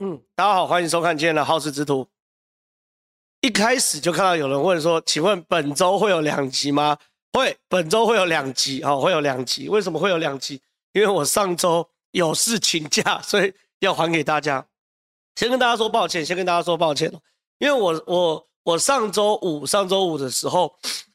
[0.00, 2.04] 嗯，大家好，欢迎收看今天的好事之徒。
[3.40, 6.98] 一开始就看到有人问说：“请问本周会有两集吗？”
[7.32, 9.68] 会，本周会有两集，好，会有两集。
[9.68, 10.60] 为什么会有两集？
[10.92, 14.66] 因为我上周有事请假， 所以要还给大家。
[15.36, 17.12] 先跟大家说抱歉，先跟大家说抱歉，
[17.58, 20.74] 因为我我我上周五上周五的时候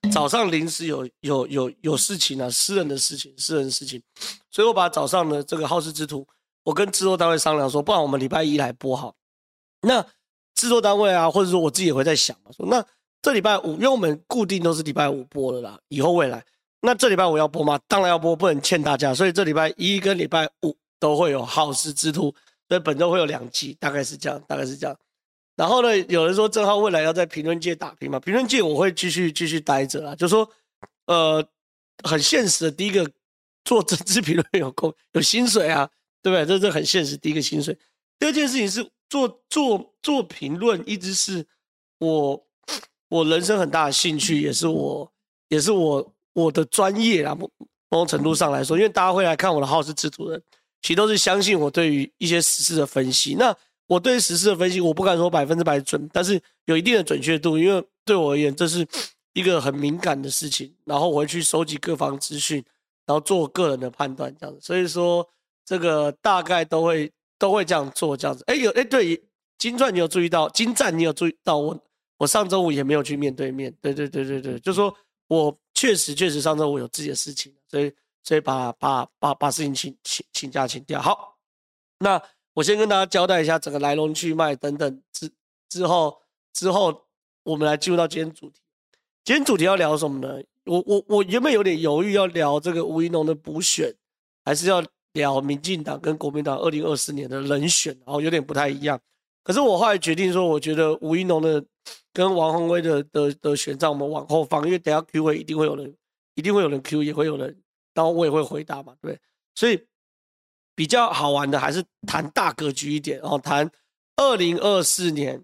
[0.10, 4.02] 早上临时有有有有事情啊，私人的事情，私人的事情，
[4.50, 6.26] 所以我把早上的这个好事之徒。
[6.64, 9.16] 我跟制作单位商量说，不然我们礼拜一来播好。
[9.82, 10.06] 那
[10.56, 12.86] 制作单位啊，或者说我自己也会在想嘛，说那
[13.22, 16.44] 这礼拜五，因为我们固定都是礼拜五播的啦，以后未来，
[16.82, 17.80] 那这礼拜五要播吗？
[17.88, 19.14] 当然要播，不能欠大家。
[19.14, 22.34] 所以这礼拜一跟礼拜五都会有好事之徒，
[22.68, 24.96] 所以本周会有两集，大概是这样，大概是这样。
[25.56, 30.50] 然后呢，有人说正浩未来要在评论界打拼嘛，评论界我会继续继续待着啦，就说
[31.08, 31.46] 呃，
[32.04, 33.10] 很现实的，第一个
[33.64, 35.90] 做政治评论有工有薪水啊。
[36.22, 36.46] 对不对？
[36.46, 37.16] 这是很现实。
[37.16, 37.78] 第一个薪水，
[38.18, 41.46] 第二件事情是做做做评论，一直是
[42.00, 42.46] 我
[43.08, 45.12] 我人生很大的兴趣，也是我
[45.48, 47.34] 也是我我的专业啊。
[47.36, 47.50] 某
[47.92, 50.40] 种程度上来说，因为大家会来看我的号是制图人，
[50.82, 53.34] 其实都是相信我对于一些时事的分析。
[53.36, 53.56] 那
[53.88, 58.86] 我对时事的分析，我不敢说百分之百准，但是有一定的准确度，因为对我而言，这是
[59.34, 60.72] 一个很敏感的事情。
[60.86, 62.64] 然后我会去收集各方资讯，
[63.08, 64.60] 然后做个人的判断，这样子。
[64.62, 65.28] 所以说。
[65.70, 69.24] 这个大概都会都会这样做这样子，哎有哎对，
[69.60, 71.80] 金钻你有注意到，金钻你有注意到我
[72.18, 74.92] 我上周五也没有去面对面，对对对对对，就说
[75.28, 81.00] 我确实确实上周五有自己的事情，所以所以把把把把事情请请请假请掉。
[81.00, 81.38] 好，
[82.00, 82.20] 那
[82.56, 85.32] 我先跟大家交代一下整个来龙去脉等等之
[85.70, 86.20] 之后
[86.52, 87.06] 之后，
[87.44, 88.60] 我们来进入到今天主题。
[89.24, 90.44] 今天主题要聊什么呢？
[90.66, 93.94] 我我我原本有点犹豫要聊这个吴一农的补选，
[94.44, 94.84] 还是要。
[95.20, 99.00] 聊民进党跟国民党二零二四年的人选，然后有点不太一样。
[99.44, 101.64] 可是我后来决定说，我觉得吴一农的
[102.14, 105.94] 跟王宏威的的的选战，我们往后放，因为等下 Q 会一定会有人，
[106.36, 107.56] 一定会有人 Q，也会有人，
[107.94, 109.20] 然后我也会回答嘛，对不对？
[109.56, 109.82] 所以
[110.76, 113.70] 比较好玩的还是谈大格局一点，然后谈
[114.18, 115.42] 二零二四年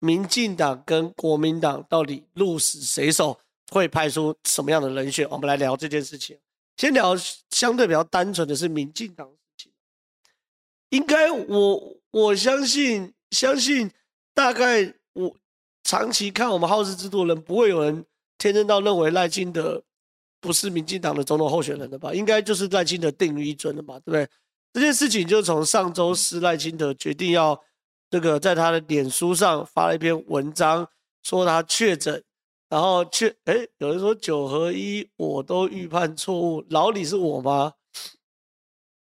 [0.00, 3.38] 民进党跟国民党到底鹿死谁手，
[3.70, 5.26] 会派出什么样的人选？
[5.30, 6.36] 我们来聊这件事情。
[6.80, 7.14] 先聊
[7.50, 9.72] 相对比较单纯的是民进党事情，
[10.88, 13.90] 应该我我相信相信
[14.32, 15.36] 大概我
[15.84, 18.02] 长期看我们好事之徒的人，不会有人
[18.38, 19.82] 天真到认为赖清德
[20.40, 22.14] 不是民进党的总统候选人的吧？
[22.14, 24.26] 应该就是赖清德定于一尊的嘛，对不对？
[24.72, 27.62] 这件事情就从上周四赖清德决定要
[28.08, 30.88] 这个在他的脸书上发了一篇文章，
[31.22, 32.24] 说他确诊。
[32.70, 37.74] 然后去，哎，有人说九合一我都预判错误，老李是我吗？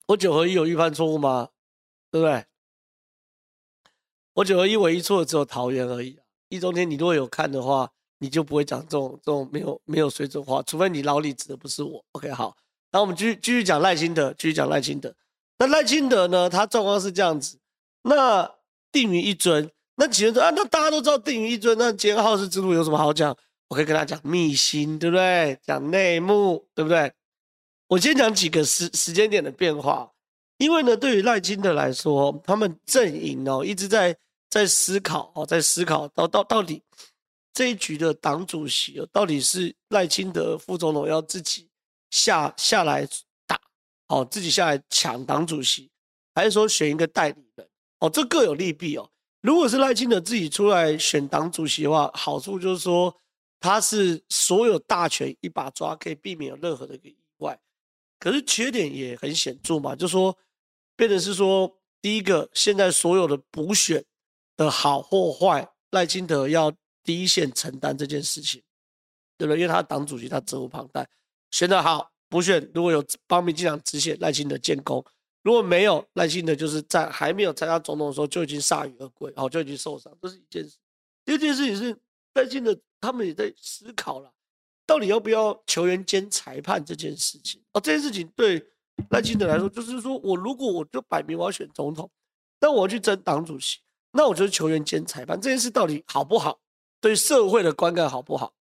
[0.08, 1.50] 我九合一有预判错误吗？
[2.10, 2.44] 对不对？
[4.34, 6.18] 我九合一唯一错的只有桃园而已。
[6.48, 12.04] 易中天，你如果有看的话，你就不会讲这种这种没有没有水准话，除非你老李指的不是我。
[12.12, 12.56] OK，好，
[12.90, 15.14] 然后我们继续继续讲赖清德，继续讲赖清德。
[15.58, 16.50] 那赖清德呢？
[16.50, 17.60] 他状况是这样子，
[18.02, 18.52] 那
[18.90, 23.36] 定于一尊，那几人说啊，那大家都知道定于一尊，那今天好事之路有什么好讲？
[23.72, 25.58] 我可以跟他讲秘辛，对不对？
[25.62, 27.10] 讲内幕，对不对？
[27.86, 30.12] 我先讲几个时时间点的变化，
[30.58, 34.14] 因为呢，对于赖清德来说，他们阵营哦一直在
[34.50, 36.82] 在思考哦，在思考到到到底
[37.54, 41.66] 这一局的党主席哦，到底是赖清德副总统要自己
[42.10, 43.08] 下下来
[43.46, 43.58] 打
[44.08, 45.90] 哦，自己下来抢党主席，
[46.34, 47.66] 还是说选一个代理人
[48.00, 48.10] 哦？
[48.10, 49.08] 这各有利弊哦。
[49.40, 53.16] 如果是赖清德自己出来选党主席的话，好处就是说。
[53.62, 57.58] 他是所有大权一把抓，可以避免有任何的一个意外。
[58.18, 60.36] 可是缺点也很显著嘛，就说
[60.96, 64.04] 变成是说，第一个，现在所有的补选
[64.56, 66.72] 的好或坏，赖清德要
[67.04, 68.60] 第一线承担这件事情，
[69.38, 69.60] 对不对？
[69.60, 71.08] 因为他党主席，他责无旁贷。
[71.50, 75.00] 选得好，补选如果有帮民进党止血，赖清德建功；
[75.42, 80.12] 如果没有，赖清德就是在还没有参加总统的时候就已经铩羽而归，哦，就已经受伤。
[80.20, 80.76] 这是一件事。
[81.24, 81.96] 第二件事情是
[82.34, 82.76] 赖清德。
[83.02, 84.32] 他们也在思考了，
[84.86, 87.60] 到底要不要球员兼裁判这件事情。
[87.72, 88.64] 哦，这件事情对
[89.10, 92.10] 赖清德来说，就是说我如果我就摆明我要选总统，
[92.60, 93.80] 那我要去争党主席，
[94.12, 96.60] 那我觉得球员兼裁判这件事到底好不好？
[97.00, 98.54] 对社会的观感好不好？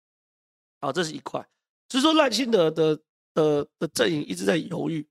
[0.80, 1.46] 好，这是一块。
[1.90, 2.98] 所以说赖清德的
[3.34, 5.06] 的的阵营一直在犹豫。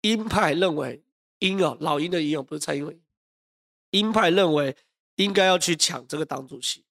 [0.00, 1.04] 鹰派认为
[1.38, 3.00] 鹰哦，老鹰的鹰哦，不是蔡英文。
[3.90, 4.76] 鹰派认为
[5.16, 6.84] 应该要去抢这个党主席。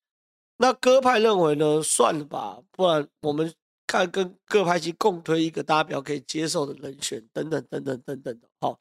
[0.61, 1.81] 那鸽派认为呢？
[1.81, 3.53] 算了吧，不然我们
[3.87, 8.47] 看跟各派系共推一个大家比较可以接受的人选，等等等等等等的。
[8.59, 8.77] 好，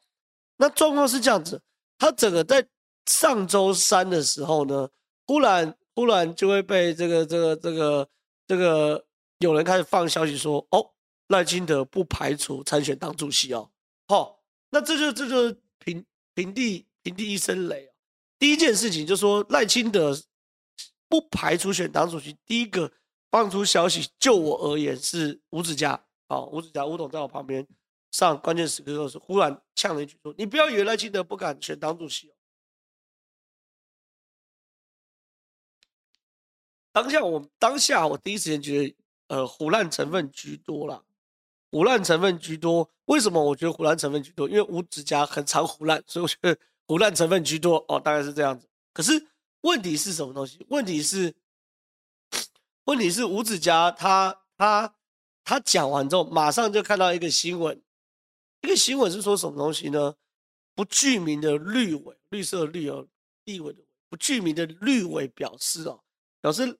[0.57, 1.61] 那状况是这样子，
[1.97, 2.67] 他整个在
[3.05, 4.89] 上周三的时候呢，
[5.25, 8.09] 忽然忽然就会被这个这个这个
[8.45, 9.05] 这个
[9.37, 10.91] 有人开始放消息说，哦，
[11.29, 13.71] 赖清德不排除参选党主席哦，
[14.09, 16.05] 好，那这就这就平
[16.35, 17.95] 平地平地一声雷啊。
[18.37, 20.13] 第一件事情就说赖清德
[21.09, 22.89] 不排除选党主席，第一个
[23.29, 27.67] 放出消息，就我而言是吴子嘉，好，吴子嘉吴董在我旁边。
[28.11, 32.33] 上关键时刻的时候，是忽然呛了一句说：“你不要以为赖清德不敢选党主席。”
[36.91, 38.95] 当下我当下我第一时间觉得，
[39.27, 41.03] 呃，唬烂成分居多啦，
[41.69, 42.89] 唬烂成分居多。
[43.05, 44.49] 为什么我觉得唬烂成分居多？
[44.49, 46.57] 因为吴子嘉很常唬烂，所以我觉得
[46.87, 47.85] 唬烂成分居多。
[47.87, 48.67] 哦，大概是这样子。
[48.91, 49.28] 可是
[49.61, 50.65] 问题是什么东西？
[50.69, 51.35] 问题是，
[52.85, 54.95] 问题是吴子嘉他他
[55.43, 57.81] 他讲完之后，马上就看到一个新闻。
[58.61, 60.15] 一个新闻是说什么东西呢？
[60.75, 63.07] 不具名的绿委，绿色绿哦，
[63.45, 66.03] 立委的不具名的绿委表示哦，
[66.41, 66.77] 表示，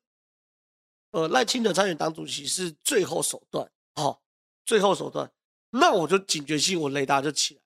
[1.11, 4.21] 呃，赖清德参选党主席是最后手段，哦，
[4.65, 5.31] 最后手段。
[5.71, 7.61] 那我就警觉性，我雷达就起来，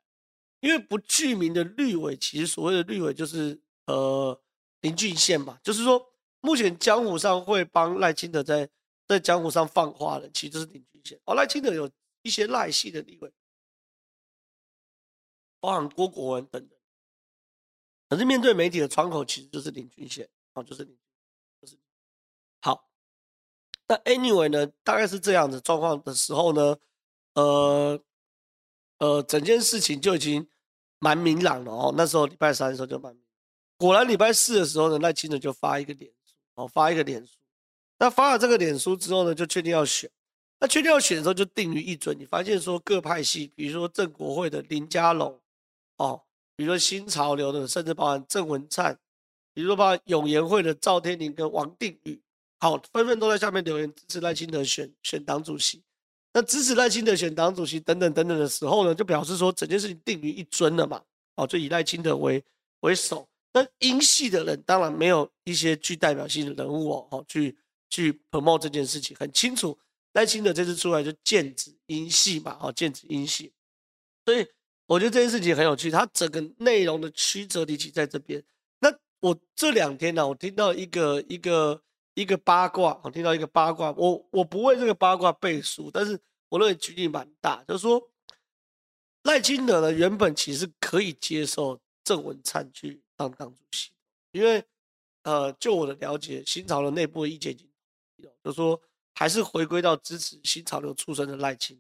[0.60, 4.40] 因为不具名的绿委，其实所谓的绿委就是呃
[4.84, 8.70] 林俊宪嘛，就是说目前江湖上会帮赖清德在
[9.08, 11.20] 在江湖上放话的，其实就是林俊宪。
[11.26, 11.90] 哦，赖清德有
[12.22, 13.34] 一些赖系的地位。
[15.60, 16.78] 包含郭国文等等，
[18.10, 20.98] 可是面对媒体的窗口，其实就是林俊宪啊，就是林，
[21.62, 21.78] 就是
[22.60, 22.90] 好。
[23.88, 26.78] 那 anyway 呢，大概是这样子状况的时候呢，
[27.36, 27.98] 呃
[28.98, 30.46] 呃，整件事情就已经
[31.00, 31.94] 蛮明朗了哦。
[31.96, 33.23] 那时候礼拜三的时候就蛮明，
[33.84, 37.34] 果然礼拜四的时候呢，赖清德就发一个脸书哦，发一个脸书。
[38.00, 40.10] 那发了这个脸书之后呢，就确定要选。
[40.58, 42.18] 那确定要选的时候，就定于一准。
[42.18, 45.38] 你发现说各派系，比如说正国会的林佳龙。
[45.98, 46.22] 哦，
[46.56, 48.98] 比如说新潮流的，甚至包含郑文灿，
[49.54, 52.18] 比如说包含永延会的赵天麟跟王定宇，
[52.62, 55.84] 好，纷纷都在下面留言支持赖清德选选党主席。
[56.32, 61.04] 那支持赖清德选党主席等等等等的时候呢，就表示说整件事情定于一尊了嘛。
[61.36, 62.42] 哦，就以赖清德为
[62.80, 63.28] 为首。
[63.54, 67.58] 那英系的人当然没有一些具代表性的人物哦，哦去
[67.90, 69.80] 去 promote 这件事情，很清楚
[70.14, 73.54] 赖清德这次出来就剑指英系嘛，哦，剑指英系，
[74.26, 74.46] 所以。
[74.86, 78.44] 我觉得这件事情很有趣，它整个内容的曲折离奇在这边。
[78.80, 81.82] 那我这两天呢、我听到一个一个
[82.16, 86.20] 一个八卦，我听到一个八卦，我我不为这个八卦背书，但是
[86.50, 88.10] 我认为举例蛮大，就是说
[89.24, 93.92] 赖清德呢原本其实可以接受郑文灿去当党主席，
[94.32, 94.64] 因为
[95.24, 97.70] 呃，就我的了解，新潮流内部的意见已经
[98.44, 98.80] 就说
[99.14, 101.76] 还是回归到支持新潮流出身的赖清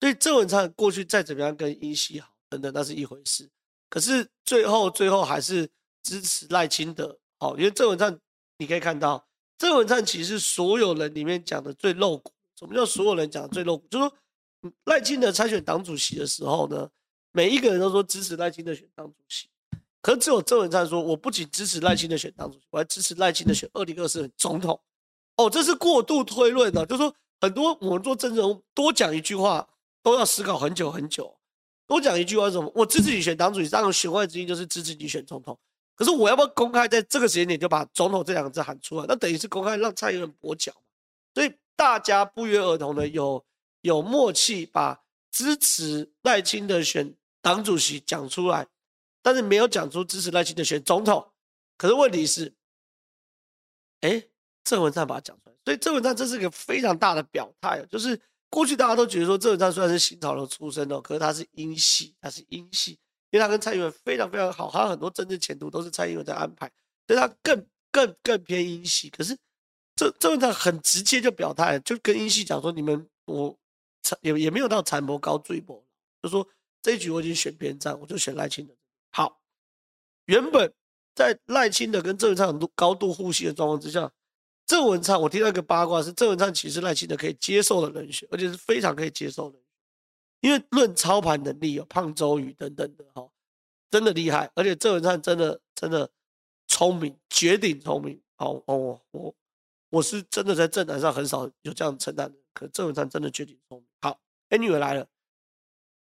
[0.00, 2.32] 德，所以郑文灿过去再怎么样跟英系好。
[2.50, 3.50] 等等，那是一回事。
[3.88, 5.68] 可是最后，最后还是
[6.02, 7.18] 支持赖清德。
[7.38, 8.16] 好，因为郑文灿，
[8.58, 9.26] 你可以看到，
[9.58, 12.32] 郑文灿其实所有人里面讲的最露骨。
[12.56, 13.88] 什么叫所有人讲的最露骨？
[13.88, 14.16] 就说，
[14.84, 16.88] 赖清德参选党主席的时候呢，
[17.32, 19.48] 每一个人都说支持赖清德选党主席。
[20.04, 24.78] 可是只有郑文灿说，我不仅支持赖清德选党主席，我还支持赖清德选二零二四总统。
[25.38, 29.66] 哦，这是过度推论的，就是说，很多我们做政治人物多讲一句话，
[30.02, 31.34] 都要思考很久很久。
[31.86, 32.70] 多讲一句话是什么？
[32.74, 35.58] 我支持你选党主席，当然弦外之音就是支持你选总统。
[35.94, 39.06] 可是我要不要公开在这个时间点就把总统这两个字喊出来？
[39.08, 40.70] 那等于是公开让蔡英文跛脚。
[41.32, 43.42] 所以大家不约而同的有
[43.80, 48.66] 有默契，把支持赖清德选党主席讲出来，
[49.24, 51.32] 但是没有讲出支持赖清德选总统。
[51.76, 52.54] 可是问题是，
[54.02, 54.22] 哎，
[54.62, 58.20] 郑文灿把它讲出来，所以郑文灿这是一个非常大的表态，就是。
[58.50, 62.92] 过去大家都觉得说，郑文灿虽然是新潮流出身哦，可是他是英系，他是英系，
[63.32, 66.70] 因为他跟蔡英文非常非常好，他很多政治前途都是蔡英文在安排，
[67.08, 69.10] 所以他更更更偏英系。
[69.10, 69.36] 可是
[69.96, 73.58] 这郑文灿很直接就表态，就跟英系讲说，你们我
[74.20, 75.84] 也也没有到残谋高坠博，
[76.22, 76.46] 就说
[76.80, 78.72] 这一局我已经选边站，我就选赖清德。
[79.14, 79.40] 好，
[80.24, 80.74] 原本
[81.14, 84.10] 在赖清德跟郑文灿很多高度互信的状况之下。
[84.66, 89.58] 郑文灿，我听到一个八卦是郑文灿其实赖清德可以接受的人选，而且是非常可以接受的，
[90.40, 93.28] 因为论操盘能力有胖周瑜等等的哈，
[93.90, 96.10] 真的厉害，而且郑文灿真的真的
[96.66, 98.20] 聪明，绝顶聪明。
[98.38, 99.34] 哦哦，我
[99.90, 103.86] 我是真的在政坛上很少有这样称赞的，可郑文灿真的绝顶聪明。
[104.00, 104.18] 好
[104.48, 105.06] ，Anyway 来了，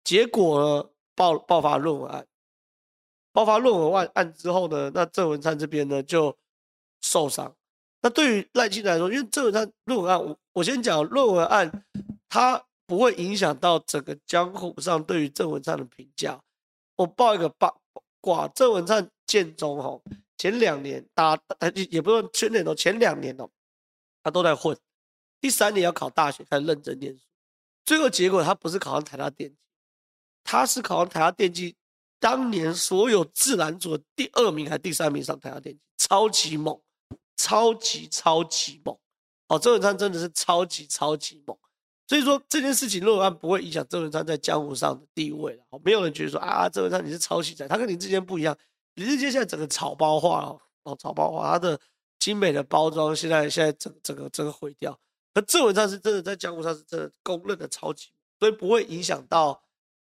[0.03, 2.25] 结果呢爆爆发论文案，
[3.35, 6.33] 爆发论文案案之后呢，那郑文灿这边呢就
[7.01, 7.53] 受伤。
[8.01, 11.69] 那对于赖清来说，因为郑文灿论文案，我我先讲论文案，
[12.29, 16.41] 它不会影响到整个江湖上对于郑文灿的评价。
[16.95, 17.69] 我报一个八
[18.21, 19.99] 卦，郑文灿建中哈，
[20.37, 21.37] 前两年打，
[21.89, 23.49] 也不用前年哦，前两年哦，
[24.23, 24.77] 他都在混，
[25.41, 27.19] 第三年要考大学，开始认真念书，
[27.83, 29.57] 最后结果他不是考上台大电机，
[30.45, 31.75] 他是考上台大电机，
[32.19, 36.79] 当年所有自然组的第二名还是第三名上台大电机，超级猛，
[37.35, 38.97] 超级超级猛，
[39.47, 41.55] 哦，郑文灿真的是超级超级猛。
[42.07, 45.63] 所以说这件事情，论文案不会影响郑文灿在江湖上的地位了。
[45.83, 48.55] 没有人觉得说啊，郑文灿你是抄袭仔，他跟林志坚不一样。
[48.93, 51.79] 林志坚现在整个草包化哦，哦，草包化，他的
[52.19, 54.97] 精美的包装现在现在整整个整个毁掉。
[55.33, 59.59] 可郑文灿是真的在江湖上是真的公认的超级，所以不会影响到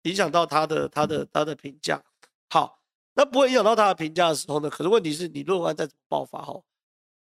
[0.03, 2.03] 影响到他的他的他的评价。
[2.49, 2.81] 好，
[3.15, 4.71] 那不会影响到他的评价的时候呢？
[4.71, 6.65] 可是问题是你论文案再怎么爆发后，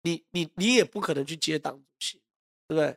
[0.02, 2.23] 你你你也不可能去接党主席，
[2.66, 2.97] 对不对？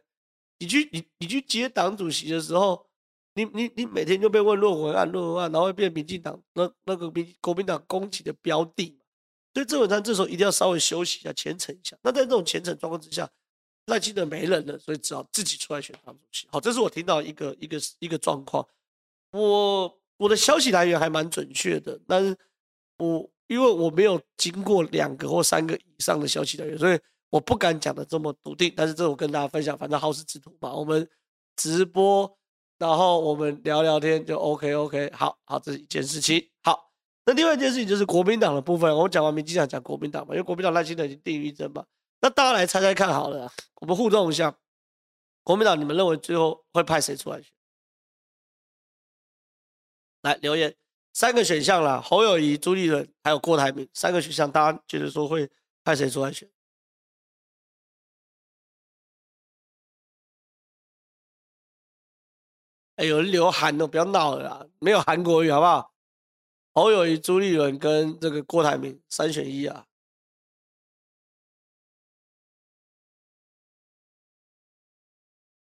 [0.59, 2.85] 你去你你去接党主席的时候，
[3.33, 8.97] 你你你每天就被问论文案论文案，然后会变民进党那那个民国民党攻击的标的，
[9.53, 11.97] 所以郑文灿这时候一定要稍微休息一下，虔诚一下。
[12.03, 13.27] 那在这种虔诚状况之下，
[13.87, 16.47] 赖清德没人了，所以只好自己出来选党主席。
[16.51, 18.65] 好，这是我听到一个一个一个状况。
[19.31, 22.37] 我我的消息来源还蛮准确的，但是
[22.97, 26.99] 我因为我没有经过两个或三个以上的消息来源，所以。
[27.31, 31.09] 我不敢讲的这么笃定，但是这我跟大家分享，反正好事之徒嘛，我们
[31.55, 32.29] 直播，
[32.77, 36.45] 然后我们聊聊天就 OK OK，好好，这是一件事情。
[36.61, 36.91] 好，
[37.25, 41.85] 那另外一件事情就是国民党的部分，我们讲完民进党讲国民党嘛，因为国民党赖清德已经定于一针嘛，
[42.19, 44.53] 那大家来猜猜看好了，我们互动一下，
[45.41, 47.49] 国民党你们认为最后会派谁出来选？
[50.21, 50.75] 来留言，
[51.13, 55.49] 三个选项啦，侯友宜、朱立伦还有郭台铭，三个选项，大家觉得说会
[55.83, 56.49] 派谁出来选？
[62.97, 65.93] 哎，有人流韩哦，不要闹了啦，没有韩国语好不好？
[66.73, 69.87] 侯友宜、朱立伦跟这个郭台铭三选一啊！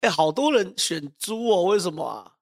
[0.03, 2.37] 哎，好多人选朱哦，为什么啊？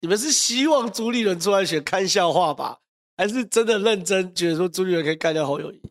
[0.00, 2.80] 你们是希望朱立伦出来选看笑话吧？
[3.16, 5.82] 还是真的认真觉得说朱立伦可以干掉侯友谊？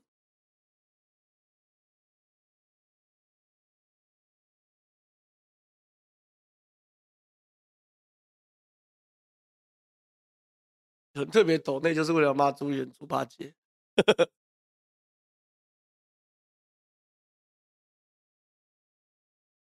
[11.13, 13.53] 很特别抖那就是为了骂朱元猪八戒。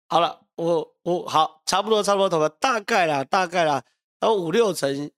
[0.08, 3.84] 好了，我我好，差不多差不多投了，大概啦，大概啦，
[4.20, 5.10] 然后五六层，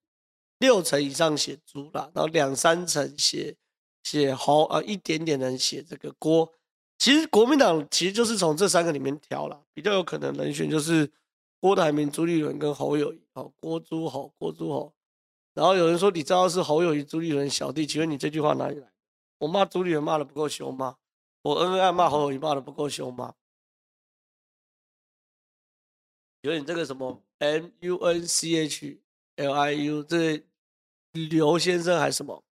[0.58, 3.56] 六层以上写猪啦，然后两三层写
[4.02, 6.52] 写侯啊，一点点人写这个郭。
[6.98, 11.10] 其实国民党其实就是从这三个里面挑啦，比较有可能人选就是
[11.58, 13.20] 郭台铭、朱立伦跟侯友谊。
[13.32, 14.92] 好，郭朱侯，郭朱侯。
[15.54, 18.86] 然后有人说，你知道是侯友谊、朱立伦小弟，请问你这句话哪里来？
[19.38, 20.96] 我骂朱立伦骂的不够凶吗？
[21.42, 23.34] 我恩恩爱骂侯友谊骂的不够凶吗？
[26.42, 29.00] 有点这个什么 M U N C H
[29.36, 30.44] L I U，这
[31.12, 32.42] 刘先生还是什么？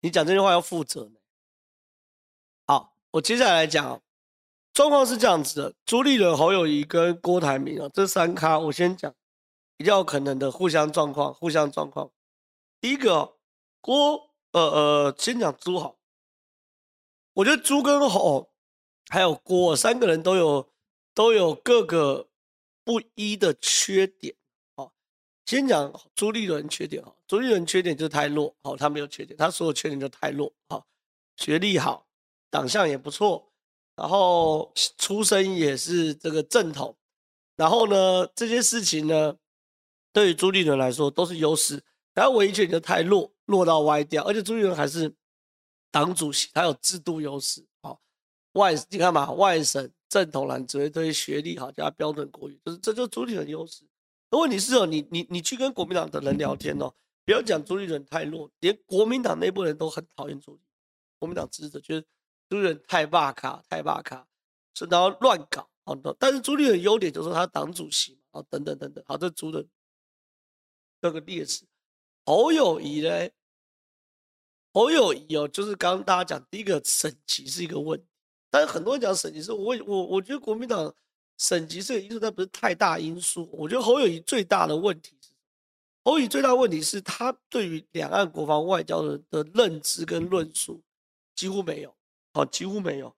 [0.00, 1.10] 你讲这句话要负责。
[2.66, 4.00] 好，我接下来讲，
[4.72, 9.14] 状况是这样子的：朱立伦、侯友宜跟郭台铭啊，这三咖我先讲。
[9.76, 12.10] 比较可能的互相状况，互相状况。
[12.80, 13.36] 第一个
[13.80, 15.94] 郭，呃呃，先讲朱好。
[17.34, 18.50] 我觉得朱跟侯
[19.08, 20.68] 还有郭三个人都有
[21.14, 22.26] 都有各个
[22.88, 24.34] 不一的缺点。
[24.74, 24.90] 好，
[25.44, 28.56] 先讲朱立伦缺点哈，朱立伦缺点就是太弱。
[28.62, 30.50] 好，他没有缺点，他所有缺点就太弱。
[30.70, 30.86] 好，
[31.36, 32.06] 学历好，
[32.50, 33.52] 长相也不错，
[33.94, 36.96] 然后出身也是这个正统。
[37.56, 39.36] 然后呢，这些事情呢，
[40.10, 44.24] 对于朱立伦来说都是优势，然后唯一缺点就太弱，弱到歪掉。
[44.24, 45.14] 而且朱立伦还是
[45.90, 47.66] 党主席，他有制度优势。
[47.82, 48.00] 好，
[48.52, 53.84] 外你看嘛，外省正统蓝只会对学历好加标准国语，就是这就是朱立伦优势。
[54.30, 56.92] 如果你是哦，你你你去跟国民党的人聊天哦，
[57.24, 60.60] 不要讲朱立伦太弱，连国民党内部人都很讨厌朱立。
[61.18, 62.06] 国民党支持者觉得
[62.48, 64.26] 朱立伦太霸卡，太霸卡，
[64.74, 65.68] 是然后乱搞。
[65.84, 69.66] 好的，但是朱立伦优点就是他党主席嘛，好等等等等，好这朱的。
[71.00, 71.64] 这个劣势，
[72.24, 73.30] 侯友谊呢？
[74.72, 78.06] 侯友谊哦，就是刚刚大家讲第一个省籍是一个问题，
[78.50, 80.94] 但是很多人讲省籍是，我我我觉得国民党
[81.36, 83.48] 省籍这个因素，它不是太大因素。
[83.52, 85.30] 我觉得侯友谊最大的问题是，
[86.04, 90.82] 侯友谊最大的问题是他对于两岸国防外交的的认知跟论述
[91.34, 91.94] 几乎没有，
[92.32, 93.14] 好，几乎没有。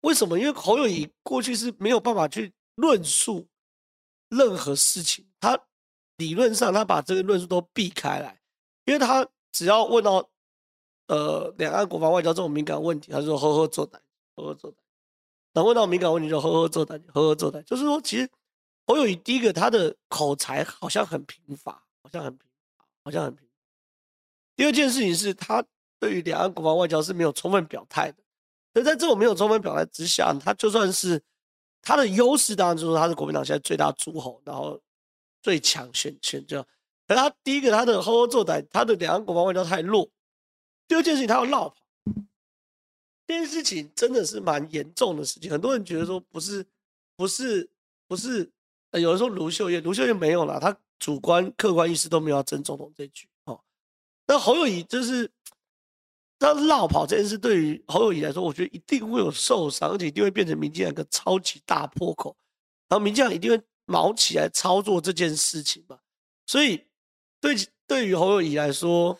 [0.00, 0.38] 为什么？
[0.38, 3.46] 因为侯友谊过去是没有办法去论述
[4.28, 5.60] 任何事情，他。
[6.18, 8.40] 理论上，他把这个论述都避开来，
[8.84, 10.30] 因为他只要问到
[11.08, 14.00] 呃两岸国防外交这种敏感问题，他就说呵呵作答，
[14.36, 14.78] 呵呵做胆。
[15.52, 17.64] 然后问到敏感问题就呵呵做胆，呵呵做胆。
[17.64, 18.28] 就是说，其实
[18.86, 21.72] 侯友谊第一个他的口才好像很贫乏，
[22.02, 23.54] 好像很贫乏，好像很贫乏。
[24.56, 25.64] 第二件事情是他
[25.98, 28.18] 对于两岸国防外交是没有充分表态的。
[28.72, 31.22] 所以在这种没有充分表态之下，他就算是
[31.80, 34.80] 他的优势，当然就是说他是国民党现在最大诸侯，然后
[35.42, 36.66] 最强选选这样。
[37.06, 40.08] 可他第一个，他的呵呵作歹，他的两岸国防外交太弱。
[40.88, 41.76] 第二件事情，他要落跑。
[43.26, 45.50] 这件事情真的是蛮严重的事情。
[45.50, 46.64] 很多人觉得说不是，
[47.16, 47.68] 不是，
[48.06, 48.50] 不是。
[48.92, 53.28] 有人说卢秀燕，卢秀燕没有了，他主观客观意识都没有要争总统这句。
[53.44, 53.60] 哦，
[54.26, 55.30] 那侯友宜就是。
[56.36, 62.36] 他落跑这件事对于侯友宜来说，我觉得一定会有受伤，而且一定会变成民进党一个超级大破口，
[62.88, 65.98] 然后民进党一定会卯起来操作这件事情嘛。
[66.44, 66.84] 所以
[67.40, 69.16] 对对于侯友宜来说，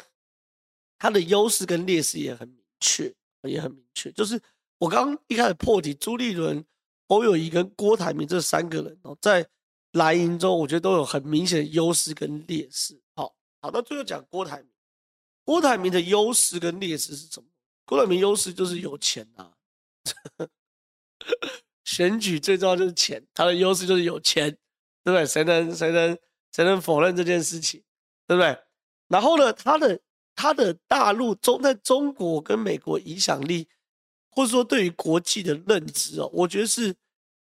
[0.99, 3.15] 他的优势跟劣势也很明确，
[3.49, 4.11] 也很明确。
[4.13, 4.41] 就是
[4.79, 6.65] 我刚刚一开始破题，朱立伦、
[7.09, 9.47] 侯友谊跟郭台铭这三个人哦，在
[9.93, 13.01] 蓝营中，我觉得都有很明显的优势跟劣势。
[13.15, 14.69] 好，好，那最后讲郭台铭。
[15.45, 17.47] 郭台铭的优势跟劣势是什么？
[17.85, 19.53] 郭台铭优势就是有钱啊，
[21.85, 24.51] 选举最重要就是钱，他的优势就是有钱，
[25.03, 25.27] 对不对？
[25.27, 26.19] 谁能谁能
[26.51, 27.83] 谁能否认这件事情，
[28.27, 28.59] 对不对？
[29.09, 30.01] 然后呢，他的
[30.45, 33.67] 他的大陆中在中国跟美国影响力，
[34.29, 36.95] 或者说对于国际的认知哦，我觉得是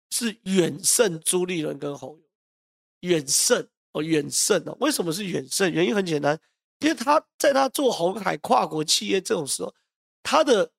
[0.10, 4.75] 是远胜朱立伦跟侯友，远胜哦，远胜哦。
[4.81, 5.71] 为什么是远胜？
[5.71, 6.38] 原因很简单。
[6.79, 9.74] 因为他在他做鸿海跨国企业这种时候，
[10.21, 10.69] 他的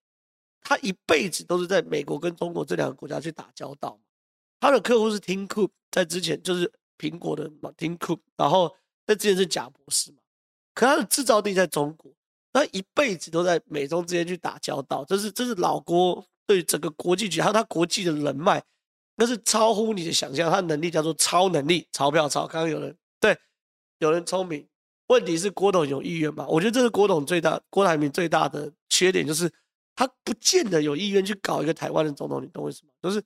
[0.61, 3.99] 他一辈子都是在美国跟中国这两个国家去打交道。
[4.61, 8.76] 他的客户是 Tim Cook，在之前就是苹果的嘛 Tim Cook，然后
[9.07, 10.19] 在之前是贾博士嘛。
[10.75, 12.11] 可他的制造地在中国，
[12.52, 15.05] 他一辈子都在美中之间去打交道。
[15.05, 18.63] 这是这是老郭对整个国际局还有他国际的人脉，
[19.17, 20.50] 那是超乎你的想象。
[20.50, 22.47] 他能力叫做超能力，钞票超。
[22.47, 23.37] 刚刚有人对，
[23.99, 24.67] 有人聪明。
[25.08, 26.47] 问题是郭董有意愿吗？
[26.49, 29.52] 我觉得这是郭董最大、郭台铭最大的缺点，就是
[29.95, 32.43] 他不见得有意愿去搞一个台湾的总统。
[32.43, 32.93] 你懂为什么？
[33.02, 33.23] 就是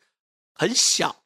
[0.55, 1.25] 很小，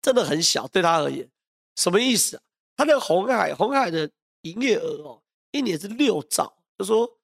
[0.00, 1.28] 真的很小，对他而言，
[1.76, 2.42] 什么意思啊？
[2.76, 4.10] 他那个鸿海，红海的
[4.42, 7.18] 营业额哦，一年是六兆，就说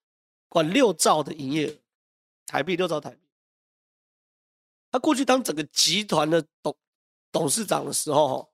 [0.49, 1.77] 管六兆的营业额，
[2.47, 3.21] 台币六兆台币。
[4.91, 6.77] 他过去当整个集团的董
[7.33, 8.51] 董事长的时候，哦。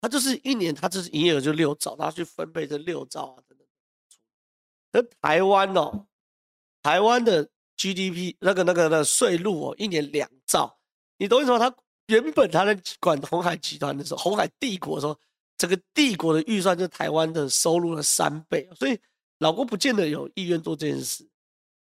[0.00, 3.66] 他就是一年，他就是营业额就六兆，他去分配这六兆啊等等。
[4.92, 6.06] 而台湾哦，
[6.80, 7.42] 台湾的
[7.76, 10.78] GDP 那个那个的税入哦，一年两兆。
[11.16, 11.58] 你懂为什么？
[11.58, 15.18] 他原本他在管鸿海集团的时候，鸿海帝国的时候，
[15.58, 18.66] 整个帝国的预算就台湾的收入的三倍。
[18.78, 18.98] 所以
[19.40, 21.28] 老郭不见得有意愿做这件事。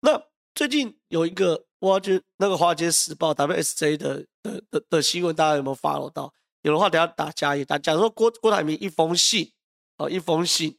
[0.00, 0.22] 那
[0.54, 6.32] 最近有一个华尔街那个华尔街时报 WSJ 的的的的新闻，大家有没有 follow 到？
[6.62, 7.76] 有的话，等下打加一打。
[7.78, 9.50] 假如说郭郭台铭一封信，
[9.96, 10.78] 哦，一封信，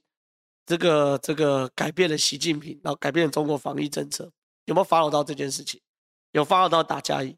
[0.66, 4.32] 这个这个改变了习近平，然后改变了中国防疫政策，
[4.66, 5.82] 有没有 follow 到这件事情？
[6.32, 7.36] 有 follow 到打加一。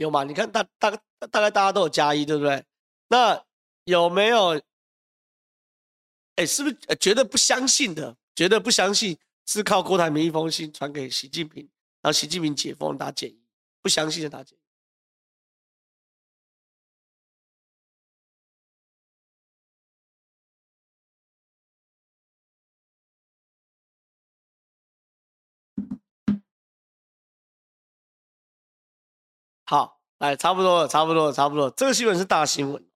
[0.00, 0.24] 有吗？
[0.24, 0.90] 你看大大
[1.30, 2.64] 大概大家都有加一，对不对？
[3.08, 3.44] 那
[3.84, 4.58] 有没有？
[6.36, 8.16] 哎，是不是觉得不相信的？
[8.34, 11.68] 觉得不相信是靠郭台铭一封信传给习近平，
[12.00, 13.38] 然后习近平解封打减一，
[13.82, 14.58] 不相信的打减
[29.70, 31.70] 好，来，差不多了，差不多了，差不多了。
[31.76, 32.90] 这个新闻是大新闻。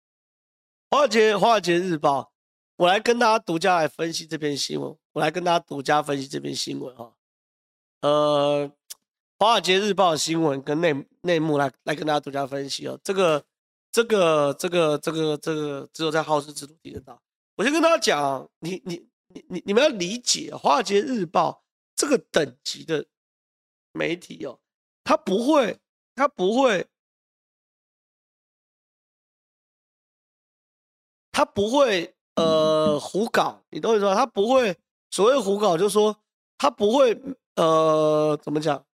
[0.90, 2.32] 华尔街，华尔街日报，
[2.74, 4.96] 我来跟大家独家来分析这篇新闻。
[5.12, 7.14] 我来跟大家独家分析这篇新闻哈。
[8.00, 8.68] 呃，
[9.38, 12.98] 华尔街日报的新闻跟内内幕来来跟大家独家分析哦。
[13.04, 13.44] 这个，
[13.92, 17.22] 这个，这个，这个，这个只有在好事之徒听得到。
[17.54, 21.62] 我先跟大家讲，你你你你你们要理解华尔街日报
[21.94, 23.06] 这个等级的
[23.92, 24.58] 媒体哦，
[25.04, 25.78] 它不会，
[26.14, 26.86] 他不会。
[31.36, 34.14] 他不会呃胡搞，你懂我意思吗？
[34.14, 34.78] 他不会
[35.10, 36.16] 所谓胡搞，就是说
[36.56, 37.20] 他不会
[37.56, 38.86] 呃怎么讲？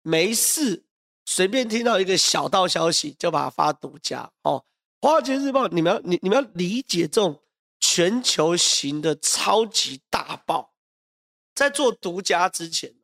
[0.00, 0.86] 没事，
[1.26, 4.64] 随便听到一个小道消息就把它发独家哦。
[5.02, 7.42] 华尔街日报，你们要你你们要理解这种
[7.78, 10.72] 全球型的超级大报
[11.54, 12.94] 在做独家之前，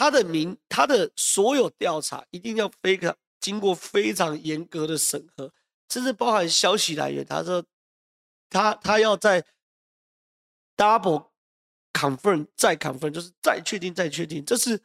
[0.00, 5.52] 他的名，他的所有调查一定要非常经过非常严格的审核，
[5.90, 7.22] 甚至包含消息来源。
[7.22, 7.62] 他说，
[8.48, 9.44] 他他要在
[10.74, 11.26] double
[11.92, 14.42] confirm 再 confirm，就是再确定再确定。
[14.42, 14.80] 这是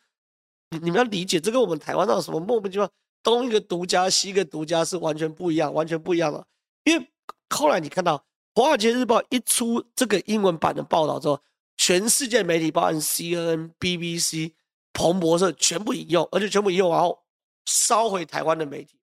[0.71, 2.91] 你你们要理解，这跟我们台湾那种什么莫名其妙
[3.23, 6.45] 东一个独家西一个独家是完全不一样，完全不一样的。
[6.83, 7.09] 因为
[7.49, 8.17] 后来你看到
[8.53, 11.41] 《华尔街日报》一出这个英文版的报道之后。
[11.77, 14.53] 全世界媒体，包含 CNN、BBC、
[14.95, 17.21] 彭博社，全部引用，而且全部引用，然后
[17.65, 18.97] 烧回台湾的媒体，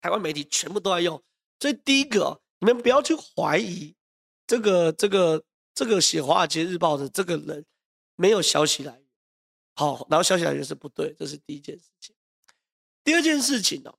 [0.00, 1.20] 台湾媒体全部都在用。
[1.58, 3.96] 所以第一个，你们不要去怀疑
[4.46, 7.66] 这个、这个、这个写《华尔街日报》的这个人
[8.14, 9.04] 没有消息来源。
[9.74, 12.14] 好，然后消息来源是不对，这是第一件事情。
[13.02, 13.92] 第二件事情呢，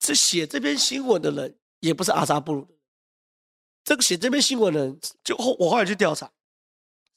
[0.00, 2.74] 是写这篇新闻的人也不是阿萨布鲁的。
[3.84, 6.32] 这个写这篇新闻的人，就我后来去调查，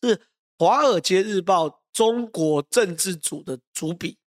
[0.01, 0.17] 是
[0.57, 4.17] 《华尔街日报》中国政治组的主笔，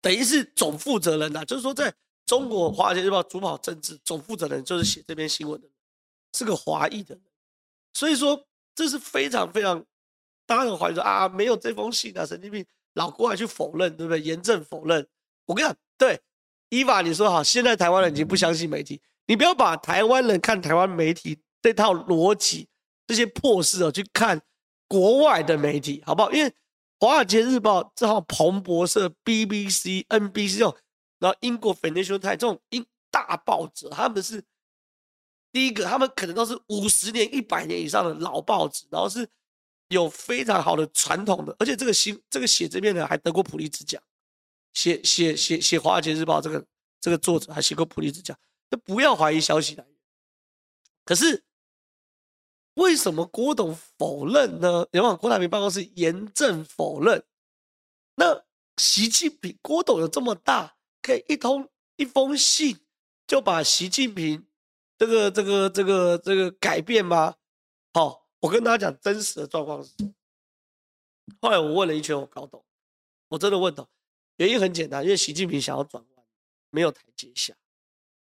[0.00, 1.44] 等于是总负责人呐。
[1.44, 1.92] 就是说，在
[2.24, 5.68] 中国《华尔街日报》主跑政治总负责人，就是写这篇新闻的，
[6.32, 7.24] 是个华裔的人。
[7.94, 9.84] 所以说，这是非常非常，
[10.46, 14.20] 大家很怀疑说啊，没有这封信啊，神经病，老郭还去否认，对不对？
[14.20, 15.04] 严正否认。
[15.46, 16.20] 我跟你讲，对，
[16.68, 21.40] 伊娃你说好，现在台湾人已经不相信媒体，你不要把台湾人看台湾媒体。
[21.60, 22.68] 这套逻辑，
[23.06, 24.38] 这些破事哦，去看
[24.86, 26.30] 国外的媒体，好不好？
[26.30, 26.50] 因为
[27.04, 30.74] 《华尔街日报》这号彭博社、BBC、NBC 这种，
[31.18, 34.42] 然后英国 Financial Times 这种英大报纸，他们是
[35.52, 39.28] 第一个，他们可能都是五十年、一百年以上的老报纸，然后是
[39.88, 44.02] 有非常好的传统的，而且这个新这个写这边的还得过普利兹奖，
[44.72, 46.64] 写写写写《华尔街日报》这个
[47.02, 48.34] 这个作者还写过普利兹奖，
[48.70, 49.94] 就不要怀疑消息来源，
[51.04, 51.44] 可是。
[52.74, 54.86] 为什么郭董否认呢？
[54.90, 57.24] 然后郭台铭办公室严正否认。
[58.16, 58.44] 那
[58.76, 62.78] 习近平，郭董有这么大，可以一通一封信
[63.26, 64.46] 就把习近平
[64.98, 67.36] 这个这个这个这个改变吗？
[67.92, 69.92] 好，我跟大家讲真实的状况是。
[71.40, 72.64] 后来我问了一圈，我搞懂，
[73.28, 73.88] 我真的问懂，
[74.36, 76.26] 原因很简单，因为习近平想要转弯，
[76.70, 77.54] 没有台阶下。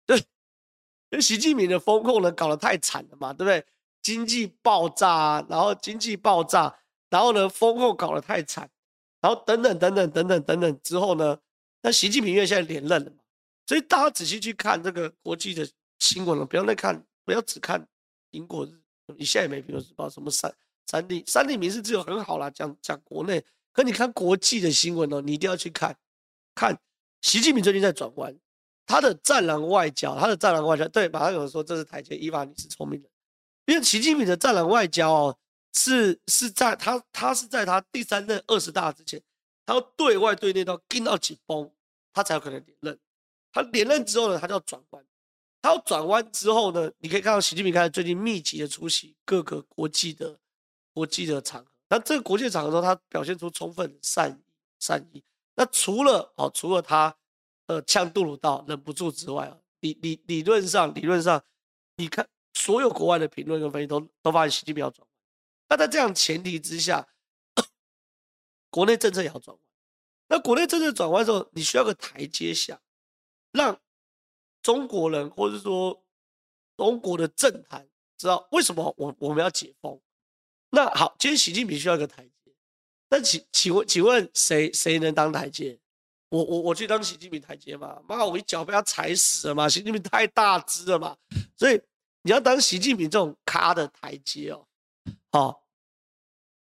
[0.06, 3.66] 对，因为习近平的风控呢搞得太惨了嘛，对不对？
[4.06, 6.72] 经济爆炸，然后经济爆炸，
[7.10, 8.70] 然后呢，风控搞得太惨，
[9.20, 11.36] 然后等等等等等等等等之后呢，
[11.82, 13.18] 那习近平因为现在连任了嘛，
[13.66, 17.84] 所以大家仔细去看这个国际的新闻了，不要再看，不要只看
[18.30, 18.80] 英国日，
[19.18, 20.54] 你现在也没苹果日报什么三
[20.86, 25.98] 三立三立民视只有很好啦，讲讲国内，可你看国际的新闻哦，你一定要去看，
[26.54, 26.80] 看
[27.22, 28.38] 习近平最近在转弯，
[28.86, 33.10] 他的战狼外交，他的战狼外交，对，马上有人说这是台阶，伊娃你是聪明人。
[33.66, 35.38] 因为习近平的战狼外交哦，
[35.74, 39.22] 是是在他他是在他第三任二十大之前，
[39.66, 41.72] 他要对外对内都要盯到紧绷，
[42.14, 43.00] 他才有可能连任。
[43.52, 45.06] 他连任之后呢，他就要转弯。
[45.62, 50.38] 他要转弯之后呢，你可以看到习近平开始最近密集的出席各个国际的
[50.94, 51.72] 国际的场合。
[51.90, 54.44] 那这个国际场合中，他表现出充分的善意
[54.80, 55.24] 善意。
[55.56, 57.16] 那除了哦，除了他
[57.66, 61.44] 呃呛杜鲁道忍不住之外啊，理理理论上理论上，
[61.96, 62.28] 你看。
[62.56, 65.10] 所有国外的评论跟分析都都发现习近平要转弯，
[65.68, 67.06] 那在这样前提之下，
[68.70, 69.60] 国内政策也要转弯。
[70.28, 72.80] 那国内政策转弯的时候，你需要个台阶下，
[73.52, 73.78] 让
[74.64, 76.02] 中国人或者说
[76.78, 77.88] 中国的政坛
[78.18, 80.00] 知道为什么我我们要解封。
[80.70, 82.56] 那好，今天习近平需要一个台阶，
[83.10, 85.78] 那请请问请问谁谁能当台阶？
[86.30, 88.02] 我我我去当习近平台阶嘛？
[88.08, 89.68] 妈，我一脚被他踩死了嘛？
[89.68, 91.18] 习近平太大只了嘛？
[91.58, 91.82] 所以。
[92.26, 94.66] 你要当习近平这种咖的台阶哦，
[95.32, 95.64] 好，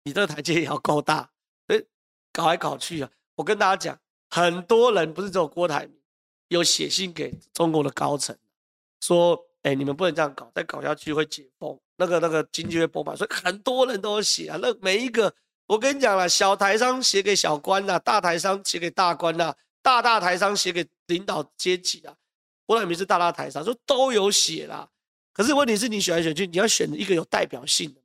[0.02, 1.30] 你这个台阶也要够大，
[1.66, 1.82] 所以
[2.30, 5.98] 搞来搞去啊，我跟大家讲，很多人不是只有郭台铭
[6.48, 8.36] 有写信给中国的高层，
[9.00, 15.34] 说，哎，你们不能这样搞，再搞下去会解封，那个那个经济会崩盘，所以很多人都有写啊，那每一个，
[15.64, 22.14] 我跟你讲了，小台商写给小官呐，大台商写给大官呐，大大台商写给领导阶级啊，
[22.66, 24.86] 郭台铭是大大台商，说都有写啦。
[25.38, 28.00] 可是问题是你选来选去，你要选一个有代表性的，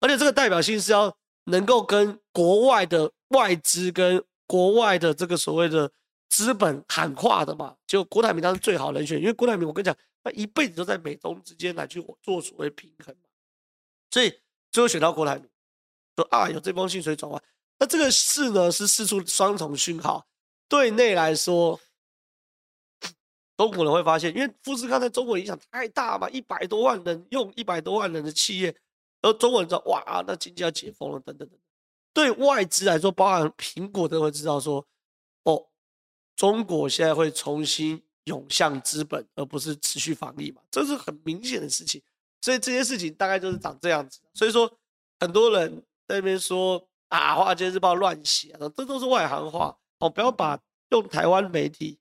[0.00, 5.90] 而且这个代表性是要能够跟国外的外资跟国外的这个所谓的
[6.28, 7.74] 资本喊话的嘛。
[7.86, 13.30] 就郭台铭当时最好人选，因为郭台铭我跟你讲，他一辈子都在美中之间来去做所谓平衡嘛，
[14.10, 14.30] 所以
[14.70, 15.48] 最后选到郭台铭，
[16.16, 17.42] 说啊有这封信所以转弯。
[17.78, 20.26] 那这个事呢是释出双重讯号，
[20.68, 21.80] 对内来说。
[23.58, 28.74] 中国人会发现，因为富士康在中国影响太大嘛，一百多万人用一百多万人的企业，
[29.20, 31.58] 而中国人知道哇，那经济要解封了，等等等。
[32.14, 34.86] 对外资来说，包含苹果都会知道说，
[35.42, 35.66] 哦，
[36.36, 42.00] 中国现在会重新涌向资本，而不是持续防疫嘛，这是很明显的事情。
[42.40, 44.20] 所以这些事情大概就是长这样子。
[44.34, 44.72] 所以说，
[45.18, 50.56] 很多人在那边说啊，《华尔街日报》乱写，这都是外行话哦，不要把
[50.90, 51.98] 用台湾媒体